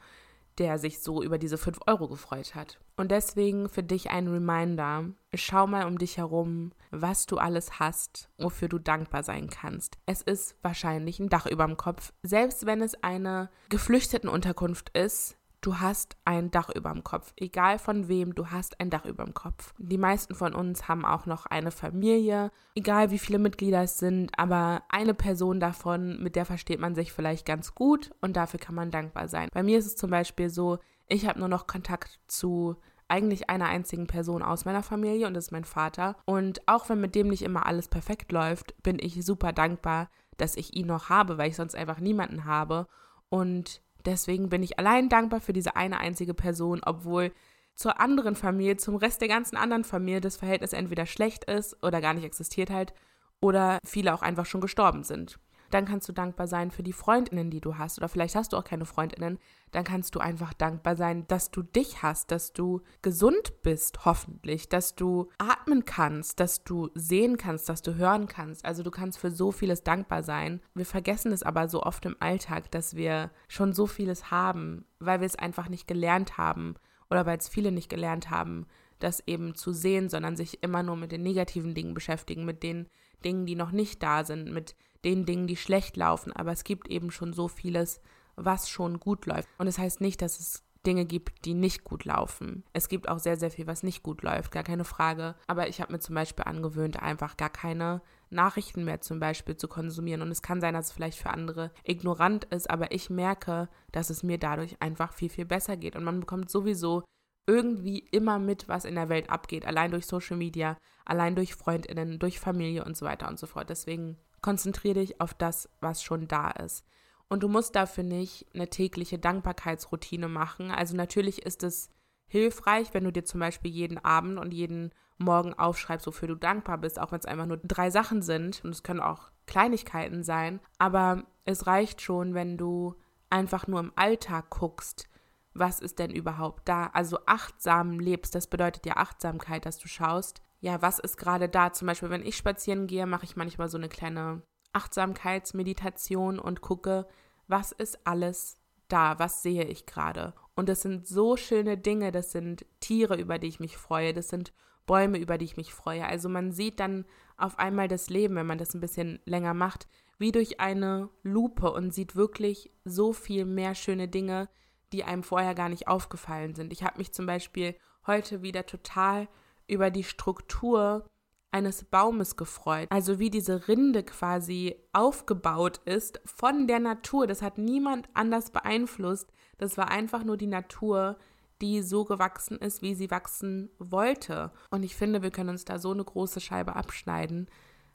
der 0.59 0.79
sich 0.79 1.01
so 1.01 1.23
über 1.23 1.39
diese 1.39 1.59
5 1.59 1.81
Euro 1.87 2.09
gefreut 2.09 2.55
hat. 2.55 2.79
Und 2.97 3.11
deswegen 3.11 3.69
für 3.69 3.83
dich 3.83 4.11
ein 4.11 4.29
Reminder, 4.29 5.05
schau 5.35 5.67
mal 5.67 5.87
um 5.87 5.99
dich 5.99 6.17
herum, 6.17 6.73
was 6.91 7.27
du 7.27 7.37
alles 7.37 7.79
hast, 7.79 8.31
wofür 8.39 8.69
du 8.69 8.79
dankbar 8.79 9.23
sein 9.23 9.51
kannst. 9.51 9.99
Es 10.07 10.23
ist 10.23 10.57
wahrscheinlich 10.62 11.21
ein 11.21 11.29
Dach 11.29 11.47
über 11.47 11.67
dem 11.67 11.77
Kopf. 11.77 12.12
Selbst 12.23 12.65
wenn 12.65 12.81
es 12.81 13.03
eine 13.03 13.51
Geflüchtetenunterkunft 13.69 14.97
ist, 14.97 15.36
du 15.61 15.79
hast 15.81 16.17
ein 16.25 16.50
Dach 16.50 16.69
über 16.70 16.93
dem 16.93 17.05
Kopf. 17.05 17.32
Egal 17.37 17.79
von 17.79 18.08
wem, 18.08 18.35
du 18.35 18.50
hast 18.50 18.81
ein 18.81 18.91
Dach 18.91 19.05
über 19.05 19.25
dem 19.25 19.35
Kopf. 19.35 19.75
Die 19.79 19.99
meisten 19.99 20.35
von 20.35 20.55
uns 20.55 20.88
haben 20.88 21.05
auch 21.05 21.26
noch 21.26 21.47
eine 21.47 21.70
Familie, 21.70 22.53
egal 22.75 23.11
wie 23.11 23.19
viele 23.19 23.38
Mitglieder 23.38 23.82
es 23.82 23.99
sind, 23.99 24.31
aber 24.38 24.82
eine 24.88 25.14
Person 25.14 25.61
davon, 25.61 26.23
mit 26.23 26.37
der 26.37 26.44
versteht 26.44 26.81
man 26.81 26.94
sich 26.94 27.12
vielleicht 27.12 27.47
ganz 27.47 27.75
gut 27.75 28.12
und 28.20 28.37
dafür 28.37 28.61
kann 28.61 28.75
man 28.75 28.91
dankbar 28.91 29.29
sein. 29.29 29.49
Bei 29.53 29.62
mir 29.62 29.79
ist 29.79 29.87
es 29.87 29.97
zum 29.97 30.11
Beispiel 30.11 30.50
so, 30.50 30.79
ich 31.08 31.26
habe 31.26 31.38
nur 31.38 31.49
noch 31.49 31.67
Kontakt 31.67 32.20
zu 32.26 32.76
eigentlich 33.09 33.49
einer 33.50 33.67
einzigen 33.67 34.06
Person 34.06 34.43
aus 34.43 34.64
meiner 34.64 34.82
Familie 34.82 35.26
und 35.26 35.35
das 35.35 35.47
ist 35.47 35.52
mein 35.52 35.64
Vater. 35.64 36.17
Und 36.25 36.67
auch 36.67 36.88
wenn 36.88 37.00
mit 37.00 37.14
dem 37.14 37.29
nicht 37.29 37.43
immer 37.43 37.67
alles 37.67 37.88
perfekt 37.88 38.32
läuft, 38.32 38.81
bin 38.82 38.99
ich 39.00 39.25
super 39.25 39.52
dankbar, 39.52 40.11
dass 40.37 40.56
ich 40.56 40.76
ihn 40.76 40.87
noch 40.87 41.09
habe, 41.09 41.38
weil 41.38 41.49
ich 41.49 41.56
sonst 41.56 41.76
einfach 41.76 42.00
niemanden 42.00 42.44
habe. 42.44 42.88
Und 43.29 43.82
Deswegen 44.06 44.49
bin 44.49 44.62
ich 44.62 44.79
allein 44.79 45.08
dankbar 45.08 45.41
für 45.41 45.53
diese 45.53 45.76
eine 45.76 45.99
einzige 45.99 46.32
Person, 46.32 46.81
obwohl 46.85 47.32
zur 47.75 48.00
anderen 48.00 48.37
Familie, 48.37 48.76
zum 48.76 48.97
Rest 48.97 49.20
der 49.20 49.29
ganzen 49.29 49.56
anderen 49.56 49.85
Familie 49.85 50.20
das 50.20 50.37
Verhältnis 50.37 50.73
entweder 50.73 51.05
schlecht 51.05 51.44
ist 51.44 51.82
oder 51.82 52.00
gar 52.00 52.14
nicht 52.14 52.25
existiert 52.25 52.70
halt 52.70 52.94
oder 53.41 53.79
viele 53.85 54.14
auch 54.14 54.23
einfach 54.23 54.47
schon 54.47 54.62
gestorben 54.62 55.03
sind. 55.03 55.38
Dann 55.71 55.85
kannst 55.85 56.09
du 56.09 56.13
dankbar 56.13 56.47
sein 56.47 56.71
für 56.71 56.83
die 56.83 56.93
Freundinnen, 56.93 57.51
die 57.51 57.61
du 57.61 57.77
hast. 57.77 57.99
Oder 57.99 58.09
vielleicht 58.09 58.35
hast 58.35 58.53
du 58.53 58.57
auch 58.57 58.65
keine 58.65 58.85
Freundinnen. 58.85 59.39
Dann 59.73 59.85
kannst 59.85 60.15
du 60.15 60.21
einfach 60.21 60.53
dankbar 60.55 60.97
sein, 60.97 61.27
dass 61.29 61.51
du 61.51 61.63
dich 61.63 62.03
hast, 62.03 62.31
dass 62.31 62.53
du 62.53 62.83
gesund 63.03 63.63
bist, 63.63 64.05
hoffentlich, 64.05 64.69
dass 64.69 64.95
du 64.95 65.29
atmen 65.39 65.85
kannst, 65.85 66.41
dass 66.41 66.65
du 66.65 66.91
sehen 66.95 67.37
kannst, 67.37 67.69
dass 67.69 67.83
du 67.83 67.97
hören 67.97 68.29
kannst. 68.29 68.65
Also 68.65 68.83
du 68.83 68.91
kannst 68.91 69.19
für 69.19 69.31
so 69.31 69.53
vieles 69.53 69.83
dankbar 69.83 70.23
sein. 70.23 70.61
Wir 70.75 70.87
vergessen 70.87 71.33
es 71.33 71.43
aber 71.43 71.69
so 71.69 71.83
oft 71.83 72.07
im 72.07 72.17
Alltag, 72.21 72.71
dass 72.71 72.95
wir 72.97 73.31
schon 73.49 73.73
so 73.73 73.87
vieles 73.87 74.31
haben, 74.31 74.85
weil 74.99 75.21
wir 75.21 75.27
es 75.27 75.37
einfach 75.37 75.69
nicht 75.69 75.87
gelernt 75.89 76.39
haben 76.39 76.77
oder 77.11 77.27
weil 77.27 77.39
es 77.39 77.49
viele 77.49 77.73
nicht 77.73 77.89
gelernt 77.89 78.31
haben, 78.31 78.67
das 78.99 79.23
eben 79.27 79.55
zu 79.55 79.73
sehen, 79.73 80.09
sondern 80.09 80.37
sich 80.37 80.62
immer 80.62 80.83
nur 80.83 80.97
mit 80.97 81.12
den 81.12 81.23
negativen 81.23 81.75
Dingen 81.75 81.95
beschäftigen, 81.95 82.45
mit 82.45 82.62
den 82.62 82.89
Dingen, 83.25 83.47
die 83.47 83.55
noch 83.55 83.73
nicht 83.73 84.03
da 84.03 84.25
sind, 84.25 84.53
mit 84.53 84.75
den 85.05 85.27
Dingen, 85.27 85.47
die 85.47 85.57
schlecht 85.57 85.97
laufen, 85.97 86.33
aber 86.33 86.53
es 86.53 86.65
gibt 86.65 86.89
eben 86.89 87.11
schon 87.11 87.33
so 87.33 87.49
vieles, 87.49 88.01
was 88.37 88.69
schon 88.69 89.01
gut 89.01 89.27
läuft. 89.27 89.49
Und 89.59 89.67
es 89.67 89.77
das 89.77 89.85
heißt 89.85 90.01
nicht, 90.01 90.23
dass 90.23 90.39
es 90.39 90.63
Dinge 90.87 91.05
gibt, 91.05 91.45
die 91.45 91.55
nicht 91.55 91.83
gut 91.83 92.05
laufen. 92.05 92.63
Es 92.73 92.89
gibt 92.89 93.09
auch 93.09 93.19
sehr, 93.19 93.37
sehr 93.37 93.51
viel, 93.51 93.67
was 93.67 93.83
nicht 93.83 94.03
gut 94.03 94.23
läuft, 94.23 94.53
gar 94.53 94.63
keine 94.63 94.85
Frage. 94.85 95.35
Aber 95.49 95.69
ich 95.69 95.81
habe 95.81 95.93
mir 95.93 95.99
zum 95.99 96.15
Beispiel 96.15 96.45
angewöhnt, 96.45 97.03
einfach 97.03 97.37
gar 97.37 97.51
keine 97.51 98.03
Nachrichten 98.31 98.85
mehr 98.85 99.01
zum 99.01 99.19
Beispiel 99.19 99.57
zu 99.57 99.67
konsumieren. 99.67 100.23
Und 100.23 100.31
es 100.31 100.43
kann 100.43 100.61
sein, 100.61 100.75
dass 100.75 100.87
es 100.87 100.93
vielleicht 100.93 101.19
für 101.19 101.31
andere 101.31 101.73
ignorant 101.83 102.45
ist, 102.47 102.71
aber 102.71 102.93
ich 102.93 103.11
merke, 103.11 103.69
dass 103.91 104.11
es 104.11 104.23
mir 104.23 104.38
dadurch 104.38 104.81
einfach 104.81 105.12
viel, 105.12 105.29
viel 105.29 105.45
besser 105.45 105.76
geht. 105.76 105.97
Und 105.97 106.05
man 106.05 106.21
bekommt 106.21 106.50
sowieso 106.50 107.03
irgendwie 107.49 107.99
immer 107.99 108.38
mit, 108.38 108.69
was 108.69 108.85
in 108.85 108.95
der 108.95 109.09
Welt 109.09 109.31
abgeht, 109.31 109.67
allein 109.67 109.91
durch 109.91 110.07
Social 110.07 110.37
Media, 110.37 110.76
allein 111.05 111.37
durch 111.37 111.55
Freundinnen, 111.55 112.19
durch 112.19 112.41
Familie 112.41 112.85
und 112.85 112.97
so 112.97 113.07
weiter 113.07 113.29
und 113.29 113.38
so 113.38 113.47
fort. 113.47 113.71
Deswegen 113.71 114.19
konzentriere 114.47 115.00
dich 115.00 115.21
auf 115.21 115.35
das, 115.35 115.69
was 115.81 116.05
schon 116.05 116.29
da 116.29 116.53
ist. 116.53 116.85
Und 117.29 117.43
du 117.43 117.49
musst 117.49 117.75
dafür 117.75 118.05
nicht 118.05 118.47
eine 118.55 118.71
tägliche 118.71 119.19
Dankbarkeitsroutine 119.19 120.29
machen. 120.29 120.71
Also 120.71 120.95
natürlich 120.95 121.45
ist 121.45 121.65
es 121.65 121.91
hilfreich, 122.29 122.95
wenn 122.95 123.03
du 123.03 123.11
dir 123.11 123.25
zum 123.25 123.41
Beispiel 123.41 123.73
jeden 123.73 123.99
Abend 123.99 124.38
und 124.38 124.55
jeden 124.55 124.93
Morgen 125.19 125.53
aufschreibst, 125.53 126.07
wofür 126.07 126.29
du 126.29 126.37
dankbar 126.37 126.79
bist, 126.79 127.00
auch 127.00 127.11
wenn 127.11 127.19
es 127.19 127.26
einfach 127.26 127.47
nur 127.47 127.57
drei 127.57 127.91
Sachen 127.91 128.23
sind. 128.23 128.65
Und 128.65 128.71
es 128.71 128.85
können 128.85 129.00
auch 129.00 129.33
Kleinigkeiten 129.47 130.23
sein. 130.23 130.61
Aber 130.79 131.25
es 131.45 131.67
reicht 131.67 132.00
schon, 132.00 132.35
wenn 132.35 132.57
du 132.57 132.95
einfach 133.29 133.67
nur 133.67 133.81
im 133.81 133.93
Alltag 133.97 134.50
guckst, 134.50 135.09
was 135.55 135.81
ist 135.81 135.99
denn 135.99 136.12
überhaupt 136.12 136.69
da? 136.69 136.87
Also 136.93 137.19
achtsam 137.26 137.99
lebst, 137.99 138.37
das 138.37 138.47
bedeutet 138.47 138.87
ja 138.87 138.97
Achtsamkeit, 138.97 139.67
dass 139.67 139.79
du 139.79 139.88
schaust, 139.88 140.41
ja, 140.61 140.81
was 140.83 140.99
ist 140.99 141.17
gerade 141.17 141.49
da? 141.49 141.73
Zum 141.73 141.87
Beispiel, 141.87 142.11
wenn 142.11 142.25
ich 142.25 142.37
spazieren 142.37 142.87
gehe, 142.87 143.07
mache 143.07 143.25
ich 143.25 143.37
manchmal 143.37 143.69
so 143.69 143.77
eine 143.77 143.89
kleine 143.89 144.43
Achtsamkeitsmeditation 144.73 146.39
und 146.39 146.61
gucke, 146.61 147.07
was 147.49 147.73
ist 147.73 148.07
alles 148.07 148.59
da? 148.89 149.19
Was 149.19 149.43
sehe 149.43 149.65
ich 149.65 149.87
gerade? 149.87 150.35
Und 150.55 150.69
das 150.69 150.83
sind 150.83 151.07
so 151.07 151.37
schöne 151.37 151.77
Dinge, 151.77 152.13
das 152.13 152.33
sind 152.33 152.65
Tiere, 152.81 153.17
über 153.17 153.39
die 153.39 153.49
ich 153.49 153.61
mich 153.61 153.77
freue, 153.77 154.13
das 154.13 154.29
sind 154.29 154.53
Bäume, 154.87 155.19
über 155.19 155.37
die 155.37 155.45
ich 155.45 155.57
mich 155.57 155.75
freue. 155.75 156.07
Also 156.07 156.29
man 156.29 156.53
sieht 156.53 156.81
dann 156.81 157.05
auf 157.37 157.59
einmal 157.59 157.89
das 157.89 158.09
Leben, 158.09 158.37
wenn 158.37 158.47
man 158.47 158.59
das 158.59 158.75
ein 158.75 158.81
bisschen 158.81 159.21
länger 159.25 159.53
macht, 159.53 159.89
wie 160.19 160.33
durch 160.33 160.61
eine 160.61 161.11
Lupe 161.23 161.71
und 161.73 161.93
sieht 161.93 162.17
wirklich 162.17 162.73
so 162.85 163.13
viel 163.13 163.45
mehr 163.45 163.75
schöne 163.75 164.09
Dinge, 164.09 164.49
die 164.93 165.05
einem 165.05 165.23
vorher 165.23 165.55
gar 165.55 165.69
nicht 165.69 165.89
aufgefallen 165.89 166.55
sind. 166.55 166.73
Ich 166.73 166.83
habe 166.83 166.99
mich 166.99 167.13
zum 167.13 167.27
Beispiel 167.27 167.77
heute 168.07 168.43
wieder 168.43 168.65
total 168.65 169.29
über 169.68 169.90
die 169.90 170.04
Struktur 170.04 171.08
eines 171.52 171.85
Baumes 171.85 172.37
gefreut. 172.37 172.88
Also 172.90 173.18
wie 173.18 173.30
diese 173.30 173.68
Rinde 173.68 174.02
quasi 174.02 174.76
aufgebaut 174.92 175.80
ist 175.85 176.20
von 176.25 176.66
der 176.66 176.80
Natur. 176.80 177.26
Das 177.26 177.42
hat 177.42 177.58
niemand 177.58 178.08
anders 178.14 178.50
beeinflusst. 178.50 179.32
Das 179.58 179.78
war 179.78 179.90
einfach 179.90 180.23
nur 180.23 180.37
die 180.37 180.46
Natur, 180.46 181.16
die 181.62 181.82
so 181.82 182.04
gewachsen 182.04 182.58
ist, 182.58 182.82
wie 182.82 182.94
sie 182.94 183.11
wachsen 183.11 183.70
wollte. 183.78 184.52
Und 184.70 184.82
ich 184.82 184.94
finde, 184.94 185.23
wir 185.23 185.30
können 185.30 185.50
uns 185.50 185.64
da 185.64 185.78
so 185.78 185.92
eine 185.92 186.04
große 186.04 186.40
Scheibe 186.40 186.76
abschneiden, 186.76 187.49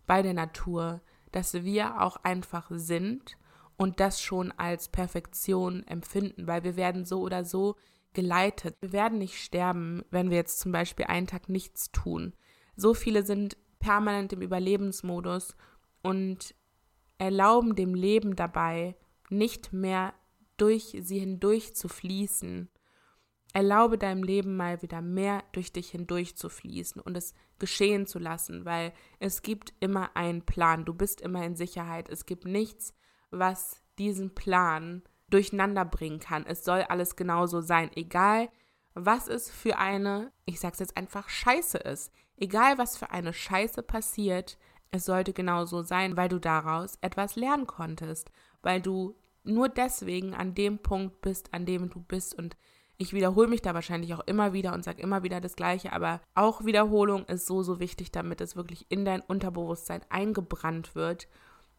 bei 0.07 0.21
der 0.21 0.33
Natur, 0.33 1.01
dass 1.31 1.53
wir 1.53 2.01
auch 2.01 2.17
einfach 2.23 2.69
sind 2.73 3.37
und 3.77 3.99
das 3.99 4.21
schon 4.21 4.51
als 4.57 4.89
Perfektion 4.89 5.85
empfinden, 5.87 6.47
weil 6.47 6.63
wir 6.63 6.75
werden 6.75 7.05
so 7.05 7.21
oder 7.21 7.45
so 7.45 7.75
geleitet. 8.13 8.75
Wir 8.82 8.91
werden 8.91 9.20
nicht 9.20 9.38
sterben, 9.38 10.03
wenn 10.10 10.30
wir 10.30 10.38
jetzt 10.38 10.60
zum 10.60 10.72
Beispiel 10.72 11.06
einen 11.06 11.27
Tag 11.27 11.50
nichts 11.50 11.91
tun. 11.91 12.34
So 12.75 12.94
viele 12.94 13.25
sind 13.25 13.58
permanent 13.80 14.34
im 14.34 14.41
Überlebensmodus 14.41 15.56
und 16.01 16.56
erlauben 17.18 17.75
dem 17.75 17.94
Leben 17.94 18.36
dabei 18.36 18.96
nicht 19.30 19.74
mehr 19.74 20.13
durch 20.58 20.98
sie 21.01 21.20
hindurch 21.20 21.75
zu 21.75 21.88
fließen. 21.88 22.70
Erlaube 23.53 23.98
deinem 23.98 24.24
Leben 24.24 24.56
mal 24.56 24.82
wieder 24.82 25.01
mehr 25.01 25.44
durch 25.51 25.74
dich 25.74 25.89
hindurch 25.89 26.38
zu 26.38 26.50
fließen 26.50 27.01
und 27.01 27.18
es 27.18 27.34
geschehen 27.60 28.08
zu 28.08 28.18
lassen, 28.18 28.65
weil 28.65 28.94
es 29.20 29.41
gibt 29.41 29.74
immer 29.80 30.15
einen 30.15 30.44
Plan. 30.44 30.86
Du 30.86 30.94
bist 30.94 31.22
immer 31.22 31.46
in 31.46 31.56
Sicherheit. 31.56 32.10
Es 32.10 32.25
gibt 32.25 32.46
nichts, 32.46 32.94
was 33.30 33.84
diesen 33.98 34.34
Plan 34.34 35.03
durcheinander 35.33 35.85
bringen 35.85 36.19
kann. 36.19 36.45
Es 36.45 36.63
soll 36.63 36.81
alles 36.81 37.15
genauso 37.15 37.61
sein, 37.61 37.89
egal 37.95 38.50
was 38.93 39.27
es 39.27 39.50
für 39.50 39.77
eine, 39.77 40.31
ich 40.45 40.59
sag's 40.59 40.79
jetzt 40.79 40.97
einfach, 40.97 41.29
Scheiße 41.29 41.77
ist. 41.77 42.11
Egal 42.38 42.77
was 42.77 42.97
für 42.97 43.11
eine 43.11 43.33
Scheiße 43.33 43.83
passiert, 43.83 44.57
es 44.91 45.05
sollte 45.05 45.31
genauso 45.31 45.81
sein, 45.83 46.17
weil 46.17 46.27
du 46.27 46.39
daraus 46.39 46.97
etwas 47.01 47.35
lernen 47.35 47.67
konntest, 47.67 48.29
weil 48.61 48.81
du 48.81 49.15
nur 49.43 49.69
deswegen 49.69 50.33
an 50.33 50.53
dem 50.53 50.79
Punkt 50.79 51.21
bist, 51.21 51.53
an 51.53 51.65
dem 51.65 51.89
du 51.89 52.01
bist 52.01 52.38
und 52.38 52.57
ich 52.97 53.13
wiederhole 53.13 53.47
mich 53.47 53.63
da 53.63 53.73
wahrscheinlich 53.73 54.13
auch 54.13 54.19
immer 54.27 54.53
wieder 54.53 54.73
und 54.73 54.83
sage 54.83 55.01
immer 55.01 55.23
wieder 55.23 55.41
das 55.41 55.55
Gleiche, 55.55 55.91
aber 55.91 56.21
auch 56.35 56.65
Wiederholung 56.65 57.25
ist 57.25 57.47
so, 57.47 57.63
so 57.63 57.79
wichtig, 57.79 58.11
damit 58.11 58.41
es 58.41 58.55
wirklich 58.55 58.85
in 58.89 59.05
dein 59.05 59.21
Unterbewusstsein 59.21 60.01
eingebrannt 60.09 60.93
wird 60.93 61.27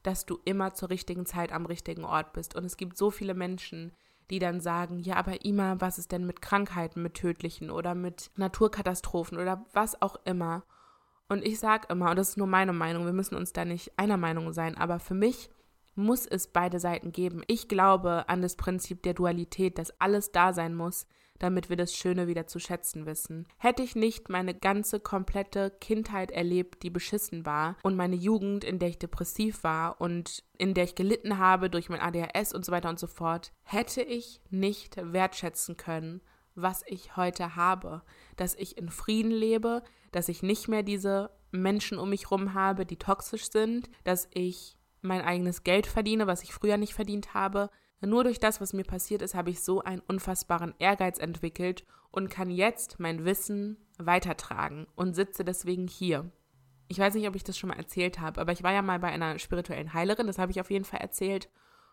dass 0.02 0.26
du 0.26 0.38
immer 0.44 0.74
zur 0.74 0.90
richtigen 0.90 1.26
Zeit 1.26 1.52
am 1.52 1.66
richtigen 1.66 2.04
Ort 2.04 2.32
bist. 2.32 2.54
Und 2.54 2.64
es 2.64 2.76
gibt 2.76 2.96
so 2.96 3.10
viele 3.10 3.34
Menschen, 3.34 3.92
die 4.30 4.38
dann 4.38 4.60
sagen, 4.60 4.98
ja, 4.98 5.16
aber 5.16 5.44
Ima, 5.44 5.76
was 5.78 5.98
ist 5.98 6.12
denn 6.12 6.26
mit 6.26 6.42
Krankheiten, 6.42 7.02
mit 7.02 7.14
tödlichen 7.14 7.70
oder 7.70 7.94
mit 7.94 8.30
Naturkatastrophen 8.36 9.38
oder 9.38 9.64
was 9.72 10.00
auch 10.00 10.16
immer. 10.24 10.64
Und 11.28 11.44
ich 11.44 11.58
sage 11.58 11.88
immer, 11.90 12.10
und 12.10 12.16
das 12.16 12.30
ist 12.30 12.38
nur 12.38 12.46
meine 12.46 12.72
Meinung, 12.72 13.04
wir 13.04 13.12
müssen 13.12 13.36
uns 13.36 13.52
da 13.52 13.64
nicht 13.64 13.98
einer 13.98 14.16
Meinung 14.16 14.52
sein, 14.52 14.76
aber 14.76 14.98
für 14.98 15.14
mich 15.14 15.50
muss 15.94 16.26
es 16.26 16.46
beide 16.46 16.80
Seiten 16.80 17.12
geben. 17.12 17.42
Ich 17.46 17.68
glaube 17.68 18.28
an 18.28 18.42
das 18.42 18.56
Prinzip 18.56 19.02
der 19.02 19.14
Dualität, 19.14 19.78
dass 19.78 19.98
alles 20.00 20.32
da 20.32 20.52
sein 20.52 20.74
muss, 20.74 21.06
damit 21.42 21.68
wir 21.68 21.76
das 21.76 21.92
Schöne 21.92 22.28
wieder 22.28 22.46
zu 22.46 22.60
schätzen 22.60 23.04
wissen. 23.04 23.48
Hätte 23.58 23.82
ich 23.82 23.96
nicht 23.96 24.28
meine 24.28 24.54
ganze 24.54 25.00
komplette 25.00 25.70
Kindheit 25.80 26.30
erlebt, 26.30 26.84
die 26.84 26.90
beschissen 26.90 27.44
war, 27.44 27.76
und 27.82 27.96
meine 27.96 28.14
Jugend, 28.14 28.62
in 28.62 28.78
der 28.78 28.90
ich 28.90 28.98
depressiv 29.00 29.64
war 29.64 30.00
und 30.00 30.44
in 30.56 30.72
der 30.72 30.84
ich 30.84 30.94
gelitten 30.94 31.38
habe 31.38 31.68
durch 31.68 31.88
mein 31.88 32.00
ADHS 32.00 32.54
und 32.54 32.64
so 32.64 32.70
weiter 32.70 32.88
und 32.88 33.00
so 33.00 33.08
fort, 33.08 33.52
hätte 33.64 34.02
ich 34.02 34.40
nicht 34.50 34.96
wertschätzen 35.00 35.76
können, 35.76 36.20
was 36.54 36.84
ich 36.86 37.16
heute 37.16 37.56
habe, 37.56 38.02
dass 38.36 38.54
ich 38.54 38.78
in 38.78 38.88
Frieden 38.88 39.32
lebe, 39.32 39.82
dass 40.12 40.28
ich 40.28 40.44
nicht 40.44 40.68
mehr 40.68 40.84
diese 40.84 41.30
Menschen 41.50 41.98
um 41.98 42.10
mich 42.10 42.30
herum 42.30 42.54
habe, 42.54 42.86
die 42.86 42.98
toxisch 42.98 43.50
sind, 43.50 43.90
dass 44.04 44.28
ich 44.32 44.78
mein 45.00 45.22
eigenes 45.22 45.64
Geld 45.64 45.88
verdiene, 45.88 46.28
was 46.28 46.44
ich 46.44 46.54
früher 46.54 46.76
nicht 46.76 46.94
verdient 46.94 47.34
habe, 47.34 47.68
nur 48.06 48.24
durch 48.24 48.40
das, 48.40 48.60
was 48.60 48.72
mir 48.72 48.84
passiert 48.84 49.22
ist, 49.22 49.34
habe 49.34 49.50
ich 49.50 49.62
so 49.62 49.82
einen 49.82 50.02
unfassbaren 50.06 50.74
Ehrgeiz 50.78 51.18
entwickelt 51.18 51.84
und 52.10 52.30
kann 52.30 52.50
jetzt 52.50 53.00
mein 53.00 53.24
Wissen 53.24 53.76
weitertragen 53.98 54.86
und 54.94 55.14
sitze 55.14 55.44
deswegen 55.44 55.88
hier. 55.88 56.30
Ich 56.88 56.98
weiß 56.98 57.14
nicht, 57.14 57.26
ob 57.28 57.36
ich 57.36 57.44
das 57.44 57.56
schon 57.56 57.68
mal 57.68 57.78
erzählt 57.78 58.20
habe, 58.20 58.40
aber 58.40 58.52
ich 58.52 58.62
war 58.62 58.72
ja 58.72 58.82
mal 58.82 58.98
bei 58.98 59.08
einer 59.08 59.38
spirituellen 59.38 59.94
Heilerin, 59.94 60.26
das 60.26 60.38
habe 60.38 60.50
ich 60.52 60.60
auf 60.60 60.70
jeden 60.70 60.84
Fall 60.84 61.00
erzählt. 61.00 61.48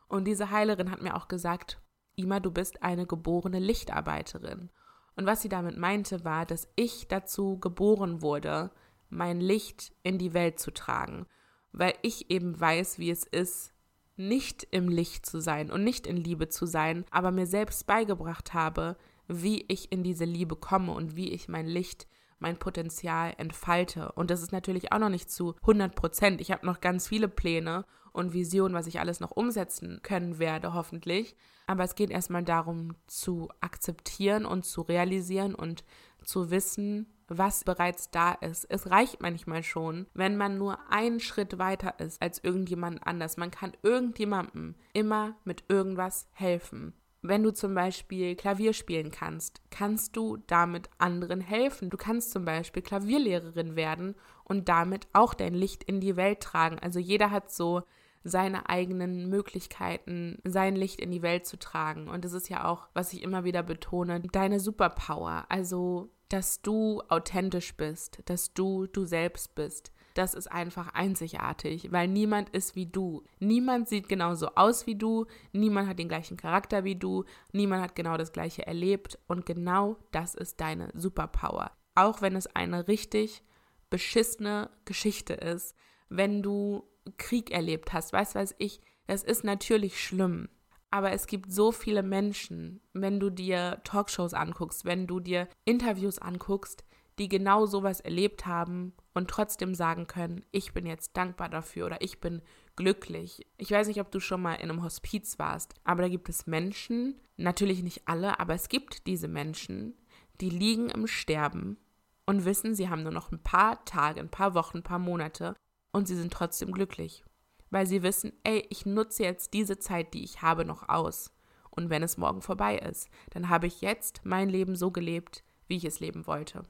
Und 0.08 0.26
diese 0.26 0.52
Heilerin 0.52 0.92
hat 0.92 1.02
mir 1.02 1.16
auch 1.16 1.28
gesagt, 1.28 1.80
Ima, 2.16 2.40
du 2.40 2.52
bist 2.52 2.84
eine 2.84 3.06
geborene 3.06 3.60
Lichtarbeiterin. 3.60 4.70
Und 5.16 5.26
was 5.26 5.42
sie 5.42 5.50
damit 5.50 5.78
meinte, 5.78 6.26
war, 6.26 6.46
dass 6.46 6.68
ich 6.76 7.08
dazu 7.08 7.60
geboren 7.60 8.22
wurde, 8.22 8.72
mein 9.10 9.40
Licht 9.40 9.94
in 10.04 10.18
die 10.18 10.34
Welt 10.34 10.60
zu 10.60 10.72
tragen, 10.72 11.28
weil 11.72 11.94
ich 12.02 12.30
eben 12.30 12.60
weiß, 12.60 13.00
wie 13.00 13.12
es 13.12 13.24
ist, 13.24 13.74
nicht 14.20 14.68
im 14.72 14.90
Licht 14.90 15.26
zu 15.26 15.40
sein 15.40 15.72
und 15.72 15.84
nicht 15.84 16.06
in 16.06 16.18
Liebe 16.18 16.50
zu 16.50 16.66
sein, 16.66 17.06
aber 17.10 17.32
mir 17.32 17.48
selbst 17.48 17.88
beigebracht 17.88 18.54
habe, 18.54 18.98
wie 19.28 19.66
ich 19.68 19.92
in 19.92 20.04
diese 20.04 20.26
Liebe 20.26 20.56
komme 20.56 20.92
und 20.92 21.16
wie 21.16 21.32
ich 21.32 21.48
mein 21.48 21.68
Licht, 21.68 22.08
mein 22.40 22.58
Potenzial 22.58 23.34
entfalte. 23.38 24.12
Und 24.14 24.30
das 24.32 24.42
ist 24.42 24.52
natürlich 24.52 24.92
auch 24.92 25.00
noch 25.00 25.10
nicht 25.10 25.32
zu 25.32 25.56
100 25.62 25.96
Prozent. 25.96 26.42
Ich 26.42 26.52
habe 26.52 26.66
noch 26.66 26.82
ganz 26.82 27.08
viele 27.08 27.28
Pläne 27.28 27.86
und 28.12 28.34
Visionen, 28.34 28.76
was 28.76 28.88
ich 28.88 29.00
alles 29.00 29.20
noch 29.20 29.32
umsetzen 29.32 30.00
können 30.04 30.40
werde, 30.40 30.74
hoffentlich. 30.74 31.36
Aber 31.68 31.84
es 31.84 31.96
geht 31.96 32.10
erstmal 32.10 32.44
darum, 32.44 32.96
zu 33.08 33.50
akzeptieren 33.62 34.46
und 34.46 34.66
zu 34.66 34.82
realisieren 34.82 35.54
und 35.54 35.84
zu 36.24 36.50
wissen, 36.50 37.08
was 37.30 37.64
bereits 37.64 38.12
da 38.12 38.34
ist. 38.34 38.66
Es 38.70 38.90
reicht 38.90 39.22
manchmal 39.22 39.64
schon, 39.64 40.08
wenn 40.14 40.38
man 40.38 40.58
nur 40.58 40.80
einen 40.90 41.20
Schritt 41.20 41.58
weiter 41.58 42.00
ist 42.00 42.22
als 42.22 42.44
irgendjemand 42.44 43.06
anders. 43.06 43.38
Man 43.38 43.52
kann 43.52 43.74
irgendjemandem 43.84 44.76
immer 44.94 45.36
mit 45.44 45.64
irgendwas 45.68 46.28
helfen. 46.34 46.94
Wenn 47.22 47.44
du 47.44 47.52
zum 47.52 47.76
Beispiel 47.76 48.36
Klavier 48.36 48.72
spielen 48.72 49.12
kannst, 49.12 49.62
kannst 49.72 50.16
du 50.16 50.38
damit 50.48 50.90
anderen 51.00 51.42
helfen. 51.42 51.90
Du 51.90 51.98
kannst 51.98 52.32
zum 52.32 52.46
Beispiel 52.46 52.82
Klavierlehrerin 52.82 53.76
werden 53.76 54.16
und 54.46 54.70
damit 54.70 55.08
auch 55.12 55.34
dein 55.34 55.54
Licht 55.54 55.84
in 55.84 56.00
die 56.00 56.16
Welt 56.16 56.40
tragen. 56.40 56.80
Also 56.80 57.00
jeder 57.00 57.30
hat 57.30 57.52
so 57.52 57.84
seine 58.24 58.70
eigenen 58.70 59.30
Möglichkeiten, 59.30 60.40
sein 60.46 60.76
Licht 60.76 61.00
in 61.00 61.12
die 61.12 61.22
Welt 61.22 61.46
zu 61.46 61.58
tragen. 61.58 62.08
Und 62.08 62.24
das 62.24 62.34
ist 62.34 62.50
ja 62.50 62.66
auch, 62.66 62.88
was 62.94 63.14
ich 63.14 63.22
immer 63.22 63.44
wieder 63.44 63.64
betone, 63.64 64.22
deine 64.22 64.60
Superpower. 64.60 65.46
Also 65.50 66.10
dass 66.30 66.62
du 66.62 67.02
authentisch 67.10 67.76
bist, 67.76 68.20
dass 68.26 68.54
du 68.54 68.88
du 68.88 69.06
selbst 69.06 69.56
bist. 69.56 69.92
Das 70.14 70.34
ist 70.34 70.48
einfach 70.48 70.94
einzigartig, 70.94 71.92
weil 71.92 72.08
niemand 72.08 72.50
ist 72.50 72.76
wie 72.76 72.86
du. 72.86 73.24
Niemand 73.40 73.88
sieht 73.88 74.10
genauso 74.10 74.48
aus 74.56 74.86
wie 74.86 74.96
du, 74.96 75.26
niemand 75.52 75.88
hat 75.88 76.00
den 76.00 76.10
gleichen 76.10 76.38
Charakter 76.38 76.84
wie 76.84 76.96
du, 76.96 77.24
niemand 77.52 77.82
hat 77.84 77.96
genau 77.96 78.18
das 78.18 78.34
gleiche 78.34 78.66
erlebt 78.66 79.18
und 79.28 79.46
genau 79.46 79.98
das 80.12 80.36
ist 80.36 80.60
deine 80.60 80.90
Superpower. 80.94 81.72
Auch 81.96 82.22
wenn 82.22 82.36
es 82.36 82.48
eine 82.48 82.88
richtig 82.88 83.44
beschissene 83.90 84.70
Geschichte 84.86 85.34
ist, 85.34 85.76
wenn 86.10 86.42
du 86.44 86.84
Krieg 87.18 87.52
erlebt 87.52 87.94
hast, 87.94 88.14
weißt 88.14 88.36
was 88.36 88.56
ich, 88.58 88.82
das 89.08 89.24
ist 89.24 89.44
natürlich 89.44 90.04
schlimm. 90.04 90.50
Aber 90.92 91.12
es 91.12 91.28
gibt 91.28 91.52
so 91.52 91.72
viele 91.72 92.04
Menschen, 92.04 92.82
wenn 92.94 93.20
du 93.20 93.30
dir 93.30 93.82
Talkshows 93.84 94.34
anguckst, 94.34 94.86
wenn 94.86 95.06
du 95.06 95.20
dir 95.20 95.48
Interviews 95.66 96.18
anguckst, 96.20 96.84
die 97.20 97.28
genau 97.28 97.66
sowas 97.66 98.00
erlebt 98.00 98.46
haben 98.46 98.94
und 99.14 99.30
trotzdem 99.30 99.76
sagen 99.76 100.08
können, 100.08 100.46
ich 100.52 100.74
bin 100.74 100.86
jetzt 100.86 101.16
dankbar 101.18 101.50
dafür 101.50 101.86
oder 101.86 102.02
ich 102.02 102.22
bin 102.22 102.42
glücklich. 102.76 103.46
Ich 103.58 103.70
weiß 103.72 103.88
nicht, 103.88 104.00
ob 104.00 104.10
du 104.10 104.20
schon 104.20 104.42
mal 104.42 104.56
in 104.56 104.70
einem 104.70 104.84
Hospiz 104.84 105.38
warst, 105.38 105.76
aber 105.84 106.04
da 106.04 106.08
gibt 106.08 106.30
es 106.30 106.48
Menschen, 106.48 107.20
natürlich 107.36 107.84
nicht 107.84 108.08
alle, 108.08 108.40
aber 108.40 108.54
es 108.54 108.70
gibt 108.70 109.06
diese 109.06 109.28
Menschen, 109.28 109.96
die 110.40 110.50
liegen 110.50 110.90
im 110.90 111.08
Sterben 111.08 111.78
und 112.26 112.46
wissen, 112.46 112.74
sie 112.74 112.90
haben 112.90 113.04
nur 113.04 113.12
noch 113.12 113.32
ein 113.32 113.44
paar 113.44 113.84
Tage, 113.84 114.22
ein 114.22 114.32
paar 114.32 114.54
Wochen, 114.54 114.78
ein 114.78 114.84
paar 114.84 115.00
Monate 115.00 115.56
und 115.92 116.08
sie 116.08 116.16
sind 116.16 116.32
trotzdem 116.32 116.72
glücklich 116.72 117.26
weil 117.70 117.88
sie 117.88 118.04
wissen, 118.04 118.34
ey, 118.44 118.66
ich 118.70 118.86
nutze 118.86 119.24
jetzt 119.24 119.54
diese 119.54 119.80
Zeit, 119.80 120.14
die 120.14 120.24
ich 120.24 120.42
habe, 120.42 120.66
noch 120.66 120.90
aus. 120.90 121.32
Und 121.70 121.90
wenn 121.90 122.04
es 122.04 122.18
morgen 122.18 122.42
vorbei 122.42 122.78
ist, 122.78 123.10
dann 123.32 123.50
habe 123.50 123.68
ich 123.68 123.82
jetzt 123.82 124.22
mein 124.24 124.50
Leben 124.50 124.76
so 124.76 124.92
gelebt, 124.92 125.44
wie 125.68 125.78
ich 125.78 125.86
es 125.86 126.00
leben 126.00 126.28
wollte. 126.28 126.64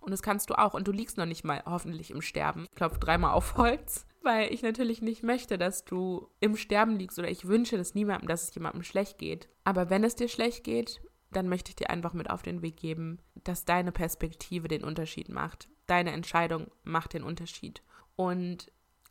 Und 0.00 0.10
das 0.10 0.22
kannst 0.22 0.50
du 0.50 0.58
auch. 0.58 0.74
Und 0.74 0.86
du 0.86 0.92
liegst 0.92 1.16
noch 1.16 1.26
nicht 1.26 1.44
mal 1.44 1.62
hoffentlich 1.66 2.10
im 2.10 2.20
Sterben. 2.20 2.64
Ich 2.64 2.76
klopfe 2.76 2.98
dreimal 2.98 3.32
auf 3.32 3.56
Holz, 3.56 4.06
weil 4.22 4.52
ich 4.52 4.62
natürlich 4.62 5.02
nicht 5.02 5.22
möchte, 5.22 5.58
dass 5.58 5.84
du 5.84 6.28
im 6.40 6.56
Sterben 6.56 6.96
liegst 6.96 7.18
oder 7.18 7.30
ich 7.30 7.46
wünsche 7.46 7.76
das 7.76 7.94
niemandem, 7.94 8.28
dass 8.28 8.44
es 8.44 8.54
jemandem 8.54 8.82
schlecht 8.82 9.18
geht. 9.18 9.48
Aber 9.64 9.90
wenn 9.90 10.04
es 10.04 10.14
dir 10.14 10.28
schlecht 10.28 10.62
geht, 10.62 11.00
dann 11.32 11.48
möchte 11.48 11.70
ich 11.70 11.76
dir 11.76 11.90
einfach 11.90 12.12
mit 12.12 12.30
auf 12.30 12.42
den 12.42 12.62
Weg 12.62 12.76
geben, 12.76 13.18
dass 13.42 13.64
deine 13.64 13.92
Perspektive 13.92 14.68
den 14.68 14.84
Unterschied 14.84 15.28
macht. 15.28 15.68
Deine 15.86 16.12
Entscheidung 16.12 16.70
macht 16.84 17.14
den 17.14 17.24
Unterschied. 17.24 17.82
Und 18.14 18.70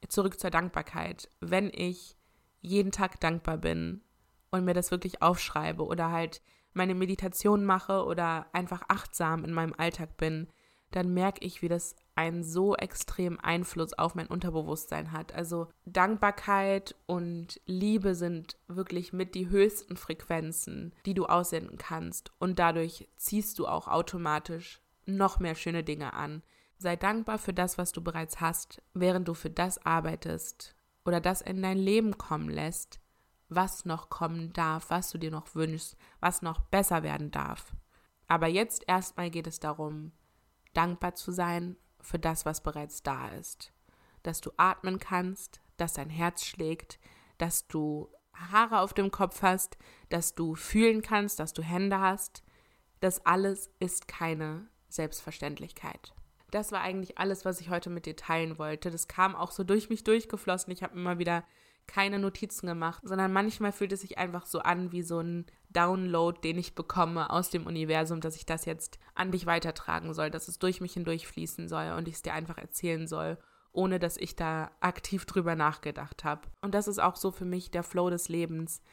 zurück 0.10 0.40
zur 0.40 0.50
Dankbarkeit. 0.50 1.30
Wenn 1.40 1.72
ich 1.74 2.18
jeden 2.62 2.92
Tag 2.92 3.20
dankbar 3.20 3.58
bin 3.58 4.02
und 4.52 4.66
mir 4.66 4.74
das 4.74 4.92
wirklich 4.92 5.22
aufschreibe 5.22 5.86
oder 5.86 6.12
halt 6.12 6.42
meine 6.74 6.96
Meditation 6.96 7.66
mache 7.66 8.06
oder 8.06 8.48
einfach 8.54 8.84
achtsam 8.88 9.44
in 9.44 9.54
meinem 9.54 9.74
Alltag 9.78 10.18
bin, 10.18 10.48
dann 10.92 11.14
merke 11.14 11.44
ich, 11.46 11.62
wie 11.62 11.68
das 11.68 11.96
einen 12.16 12.44
so 12.44 12.76
extremen 12.76 13.40
Einfluss 13.40 13.94
auf 13.94 14.14
mein 14.14 14.28
Unterbewusstsein 14.28 15.12
hat. 15.12 15.34
Also 15.34 15.68
Dankbarkeit 15.86 16.96
und 17.08 17.60
Liebe 17.66 18.14
sind 18.14 18.58
wirklich 18.68 19.14
mit 19.14 19.34
die 19.34 19.50
höchsten 19.50 19.98
Frequenzen, 19.98 20.94
die 21.06 21.16
du 21.16 21.26
aussenden 21.26 21.78
kannst. 21.78 22.32
Und 22.38 22.60
dadurch 22.60 23.10
ziehst 23.18 23.58
du 23.58 23.68
auch 23.68 23.88
automatisch 23.88 24.82
noch 25.06 25.40
mehr 25.40 25.56
schöne 25.56 25.84
Dinge 25.84 26.14
an 26.14 26.44
Sei 26.84 26.98
dankbar 26.98 27.38
für 27.38 27.54
das, 27.54 27.78
was 27.78 27.94
du 27.94 28.04
bereits 28.04 28.42
hast, 28.42 28.82
während 28.94 29.30
du 29.30 29.36
für 29.36 29.50
das 29.50 29.86
arbeitest 29.86 30.76
oder 31.06 31.22
das 31.22 31.40
in 31.40 31.62
dein 31.62 31.78
Leben 31.78 32.18
kommen 32.18 32.50
lässt, 32.50 33.00
was 33.48 33.86
noch 33.86 34.10
kommen 34.10 34.52
darf, 34.52 34.90
was 34.90 35.10
du 35.10 35.18
dir 35.18 35.32
noch 35.32 35.56
wünschst, 35.56 35.96
was 36.20 36.42
noch 36.42 36.60
besser 36.60 37.02
werden 37.02 37.32
darf. 37.32 37.74
Aber 38.28 38.48
jetzt 38.48 38.84
erstmal 38.86 39.30
geht 39.30 39.48
es 39.48 39.62
darum, 39.62 40.12
dankbar 40.74 41.16
zu 41.16 41.32
sein 41.32 41.78
für 42.02 42.20
das, 42.20 42.46
was 42.46 42.62
bereits 42.62 43.02
da 43.02 43.30
ist. 43.30 43.72
Dass 44.22 44.42
du 44.42 44.52
atmen 44.58 45.00
kannst, 45.00 45.62
dass 45.78 45.94
dein 45.94 46.10
Herz 46.10 46.44
schlägt, 46.44 47.00
dass 47.38 47.66
du 47.66 48.10
Haare 48.34 48.82
auf 48.82 48.94
dem 48.94 49.10
Kopf 49.10 49.42
hast, 49.42 49.78
dass 50.10 50.36
du 50.36 50.54
fühlen 50.54 51.02
kannst, 51.02 51.40
dass 51.40 51.54
du 51.54 51.62
Hände 51.62 52.02
hast. 52.02 52.44
Das 53.00 53.26
alles 53.26 53.72
ist 53.80 54.10
keine 54.10 54.68
Selbstverständlichkeit. 54.90 56.14
Das 56.54 56.72
war 56.72 56.82
eigentlich 56.82 57.18
alles, 57.18 57.46
was 57.46 57.60
ich 57.60 57.72
heute 57.72 57.90
mit 57.90 58.06
dir 58.06 58.16
teilen 58.16 58.60
wollte. 58.60 58.92
Das 58.92 59.08
kam 59.08 59.36
auch 59.36 59.50
so 59.50 59.64
durch 59.64 59.90
mich 59.90 60.04
durchgeflossen. 60.04 60.72
Ich 60.72 60.84
habe 60.84 60.96
immer 60.96 61.18
wieder 61.18 61.44
keine 61.88 62.20
Notizen 62.20 62.68
gemacht, 62.68 63.02
sondern 63.04 63.34
manchmal 63.34 63.72
fühlt 63.72 63.92
es 63.92 64.02
sich 64.02 64.20
einfach 64.20 64.46
so 64.46 64.60
an 64.60 64.92
wie 64.92 65.02
so 65.02 65.20
ein 65.20 65.48
Download, 65.70 66.40
den 66.42 66.60
ich 66.60 66.76
bekomme 66.76 67.32
aus 67.32 67.50
dem 67.50 67.66
Universum, 67.66 68.22
dass 68.22 68.36
ich 68.36 68.46
das 68.46 68.66
jetzt 68.66 69.00
an 69.16 69.32
dich 69.32 69.48
weitertragen 69.48 70.14
soll, 70.14 70.30
dass 70.30 70.48
es 70.48 70.60
durch 70.60 70.80
mich 70.80 70.94
hindurch 70.94 71.28
fließen 71.28 71.68
soll 71.68 71.92
und 71.98 72.08
ich 72.08 72.14
es 72.14 72.22
dir 72.22 72.34
einfach 72.34 72.60
erzählen 72.60 73.08
soll, 73.08 73.40
ohne 73.72 73.98
dass 73.98 74.18
ich 74.18 74.36
da 74.36 74.70
aktiv 74.80 75.26
drüber 75.26 75.56
nachgedacht 75.56 76.24
habe. 76.24 76.44
Und 76.62 76.76
das 76.76 76.88
ist 76.88 77.00
auch 77.00 77.16
so 77.16 77.32
für 77.32 77.46
mich 77.46 77.72
der 77.72 77.84
Flow 77.84 78.12
des 78.12 78.30
Lebens, 78.30 78.84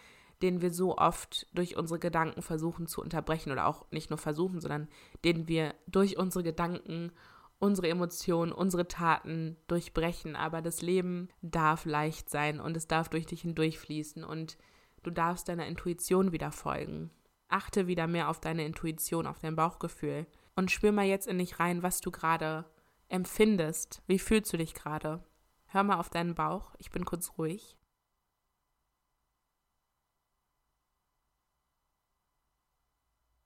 den 0.40 0.62
wir 0.62 0.72
so 0.72 0.96
oft 0.96 1.46
durch 1.52 1.76
unsere 1.76 2.00
Gedanken 2.00 2.40
versuchen 2.40 2.86
zu 2.86 3.02
unterbrechen 3.02 3.52
oder 3.52 3.66
auch 3.66 3.84
nicht 3.90 4.08
nur 4.08 4.18
versuchen, 4.18 4.60
sondern 4.60 4.88
den 5.24 5.46
wir 5.46 5.74
durch 5.86 6.16
unsere 6.16 6.42
Gedanken 6.42 7.12
unsere 7.60 7.88
Emotionen, 7.88 8.52
unsere 8.52 8.88
Taten 8.88 9.56
durchbrechen, 9.68 10.34
aber 10.34 10.62
das 10.62 10.82
Leben 10.82 11.28
darf 11.42 11.84
leicht 11.84 12.30
sein 12.30 12.58
und 12.58 12.76
es 12.76 12.88
darf 12.88 13.08
durch 13.10 13.26
dich 13.26 13.42
hindurchfließen 13.42 14.24
und 14.24 14.56
du 15.02 15.10
darfst 15.10 15.48
deiner 15.48 15.66
Intuition 15.66 16.32
wieder 16.32 16.50
folgen. 16.50 17.10
Achte 17.48 17.86
wieder 17.86 18.06
mehr 18.06 18.28
auf 18.30 18.40
deine 18.40 18.64
Intuition, 18.64 19.26
auf 19.26 19.38
dein 19.38 19.56
Bauchgefühl 19.56 20.26
und 20.56 20.70
spür 20.70 20.90
mal 20.90 21.04
jetzt 21.04 21.26
in 21.28 21.38
dich 21.38 21.60
rein, 21.60 21.82
was 21.82 22.00
du 22.00 22.10
gerade 22.10 22.64
empfindest. 23.08 24.02
Wie 24.06 24.18
fühlst 24.18 24.52
du 24.52 24.56
dich 24.56 24.72
gerade? 24.72 25.22
Hör 25.66 25.82
mal 25.82 25.98
auf 25.98 26.08
deinen 26.08 26.34
Bauch, 26.34 26.74
ich 26.78 26.90
bin 26.90 27.04
kurz 27.04 27.32
ruhig. 27.36 27.76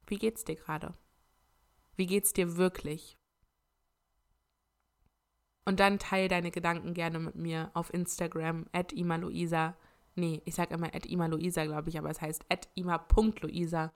Wie 0.06 0.18
geht's 0.18 0.44
dir 0.44 0.54
gerade? 0.54 0.94
Wie 1.96 2.06
geht's 2.06 2.32
dir 2.32 2.56
wirklich? 2.56 3.18
Und 5.64 5.80
dann 5.80 5.98
teile 5.98 6.28
deine 6.28 6.50
Gedanken 6.50 6.94
gerne 6.94 7.18
mit 7.18 7.36
mir 7.36 7.70
auf 7.74 7.92
Instagram, 7.92 8.66
at 8.72 8.92
imaluisa. 8.92 9.74
Nee, 10.14 10.42
ich 10.44 10.54
sage 10.54 10.74
immer 10.74 10.94
at 10.94 11.06
imaluisa, 11.06 11.64
glaube 11.64 11.88
ich, 11.88 11.98
aber 11.98 12.10
es 12.10 12.20
heißt 12.20 12.44
at 12.50 12.68
ima.luisa 12.74 13.92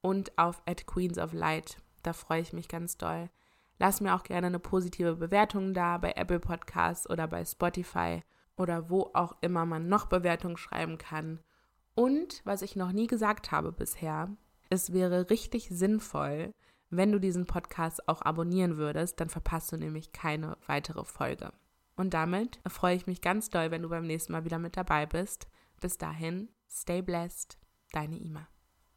und 0.00 0.36
auf 0.36 0.62
at 0.66 0.86
queens 0.86 1.18
of 1.18 1.32
light. 1.32 1.78
Da 2.02 2.12
freue 2.12 2.40
ich 2.40 2.52
mich 2.52 2.68
ganz 2.68 2.96
doll. 2.96 3.30
Lass 3.78 4.00
mir 4.00 4.14
auch 4.14 4.24
gerne 4.24 4.48
eine 4.48 4.58
positive 4.58 5.16
Bewertung 5.16 5.74
da 5.74 5.98
bei 5.98 6.12
Apple 6.12 6.40
Podcasts 6.40 7.08
oder 7.08 7.26
bei 7.26 7.44
Spotify 7.44 8.22
oder 8.56 8.90
wo 8.90 9.10
auch 9.14 9.36
immer 9.40 9.64
man 9.64 9.88
noch 9.88 10.06
Bewertungen 10.06 10.56
schreiben 10.56 10.98
kann. 10.98 11.40
Und 11.94 12.42
was 12.44 12.62
ich 12.62 12.76
noch 12.76 12.92
nie 12.92 13.06
gesagt 13.06 13.50
habe 13.52 13.72
bisher, 13.72 14.28
es 14.70 14.92
wäre 14.92 15.30
richtig 15.30 15.68
sinnvoll, 15.68 16.52
wenn 16.92 17.10
du 17.10 17.18
diesen 17.18 17.46
Podcast 17.46 18.06
auch 18.06 18.22
abonnieren 18.22 18.76
würdest, 18.76 19.18
dann 19.18 19.30
verpasst 19.30 19.72
du 19.72 19.78
nämlich 19.78 20.12
keine 20.12 20.58
weitere 20.66 21.04
Folge. 21.04 21.52
Und 21.96 22.14
damit 22.14 22.60
freue 22.68 22.96
ich 22.96 23.06
mich 23.06 23.22
ganz 23.22 23.48
doll, 23.48 23.70
wenn 23.70 23.82
du 23.82 23.88
beim 23.88 24.06
nächsten 24.06 24.32
Mal 24.32 24.44
wieder 24.44 24.58
mit 24.58 24.76
dabei 24.76 25.06
bist. 25.06 25.48
Bis 25.80 25.96
dahin, 25.96 26.50
stay 26.68 27.00
blessed, 27.00 27.58
deine 27.92 28.18
Ima. 28.18 28.51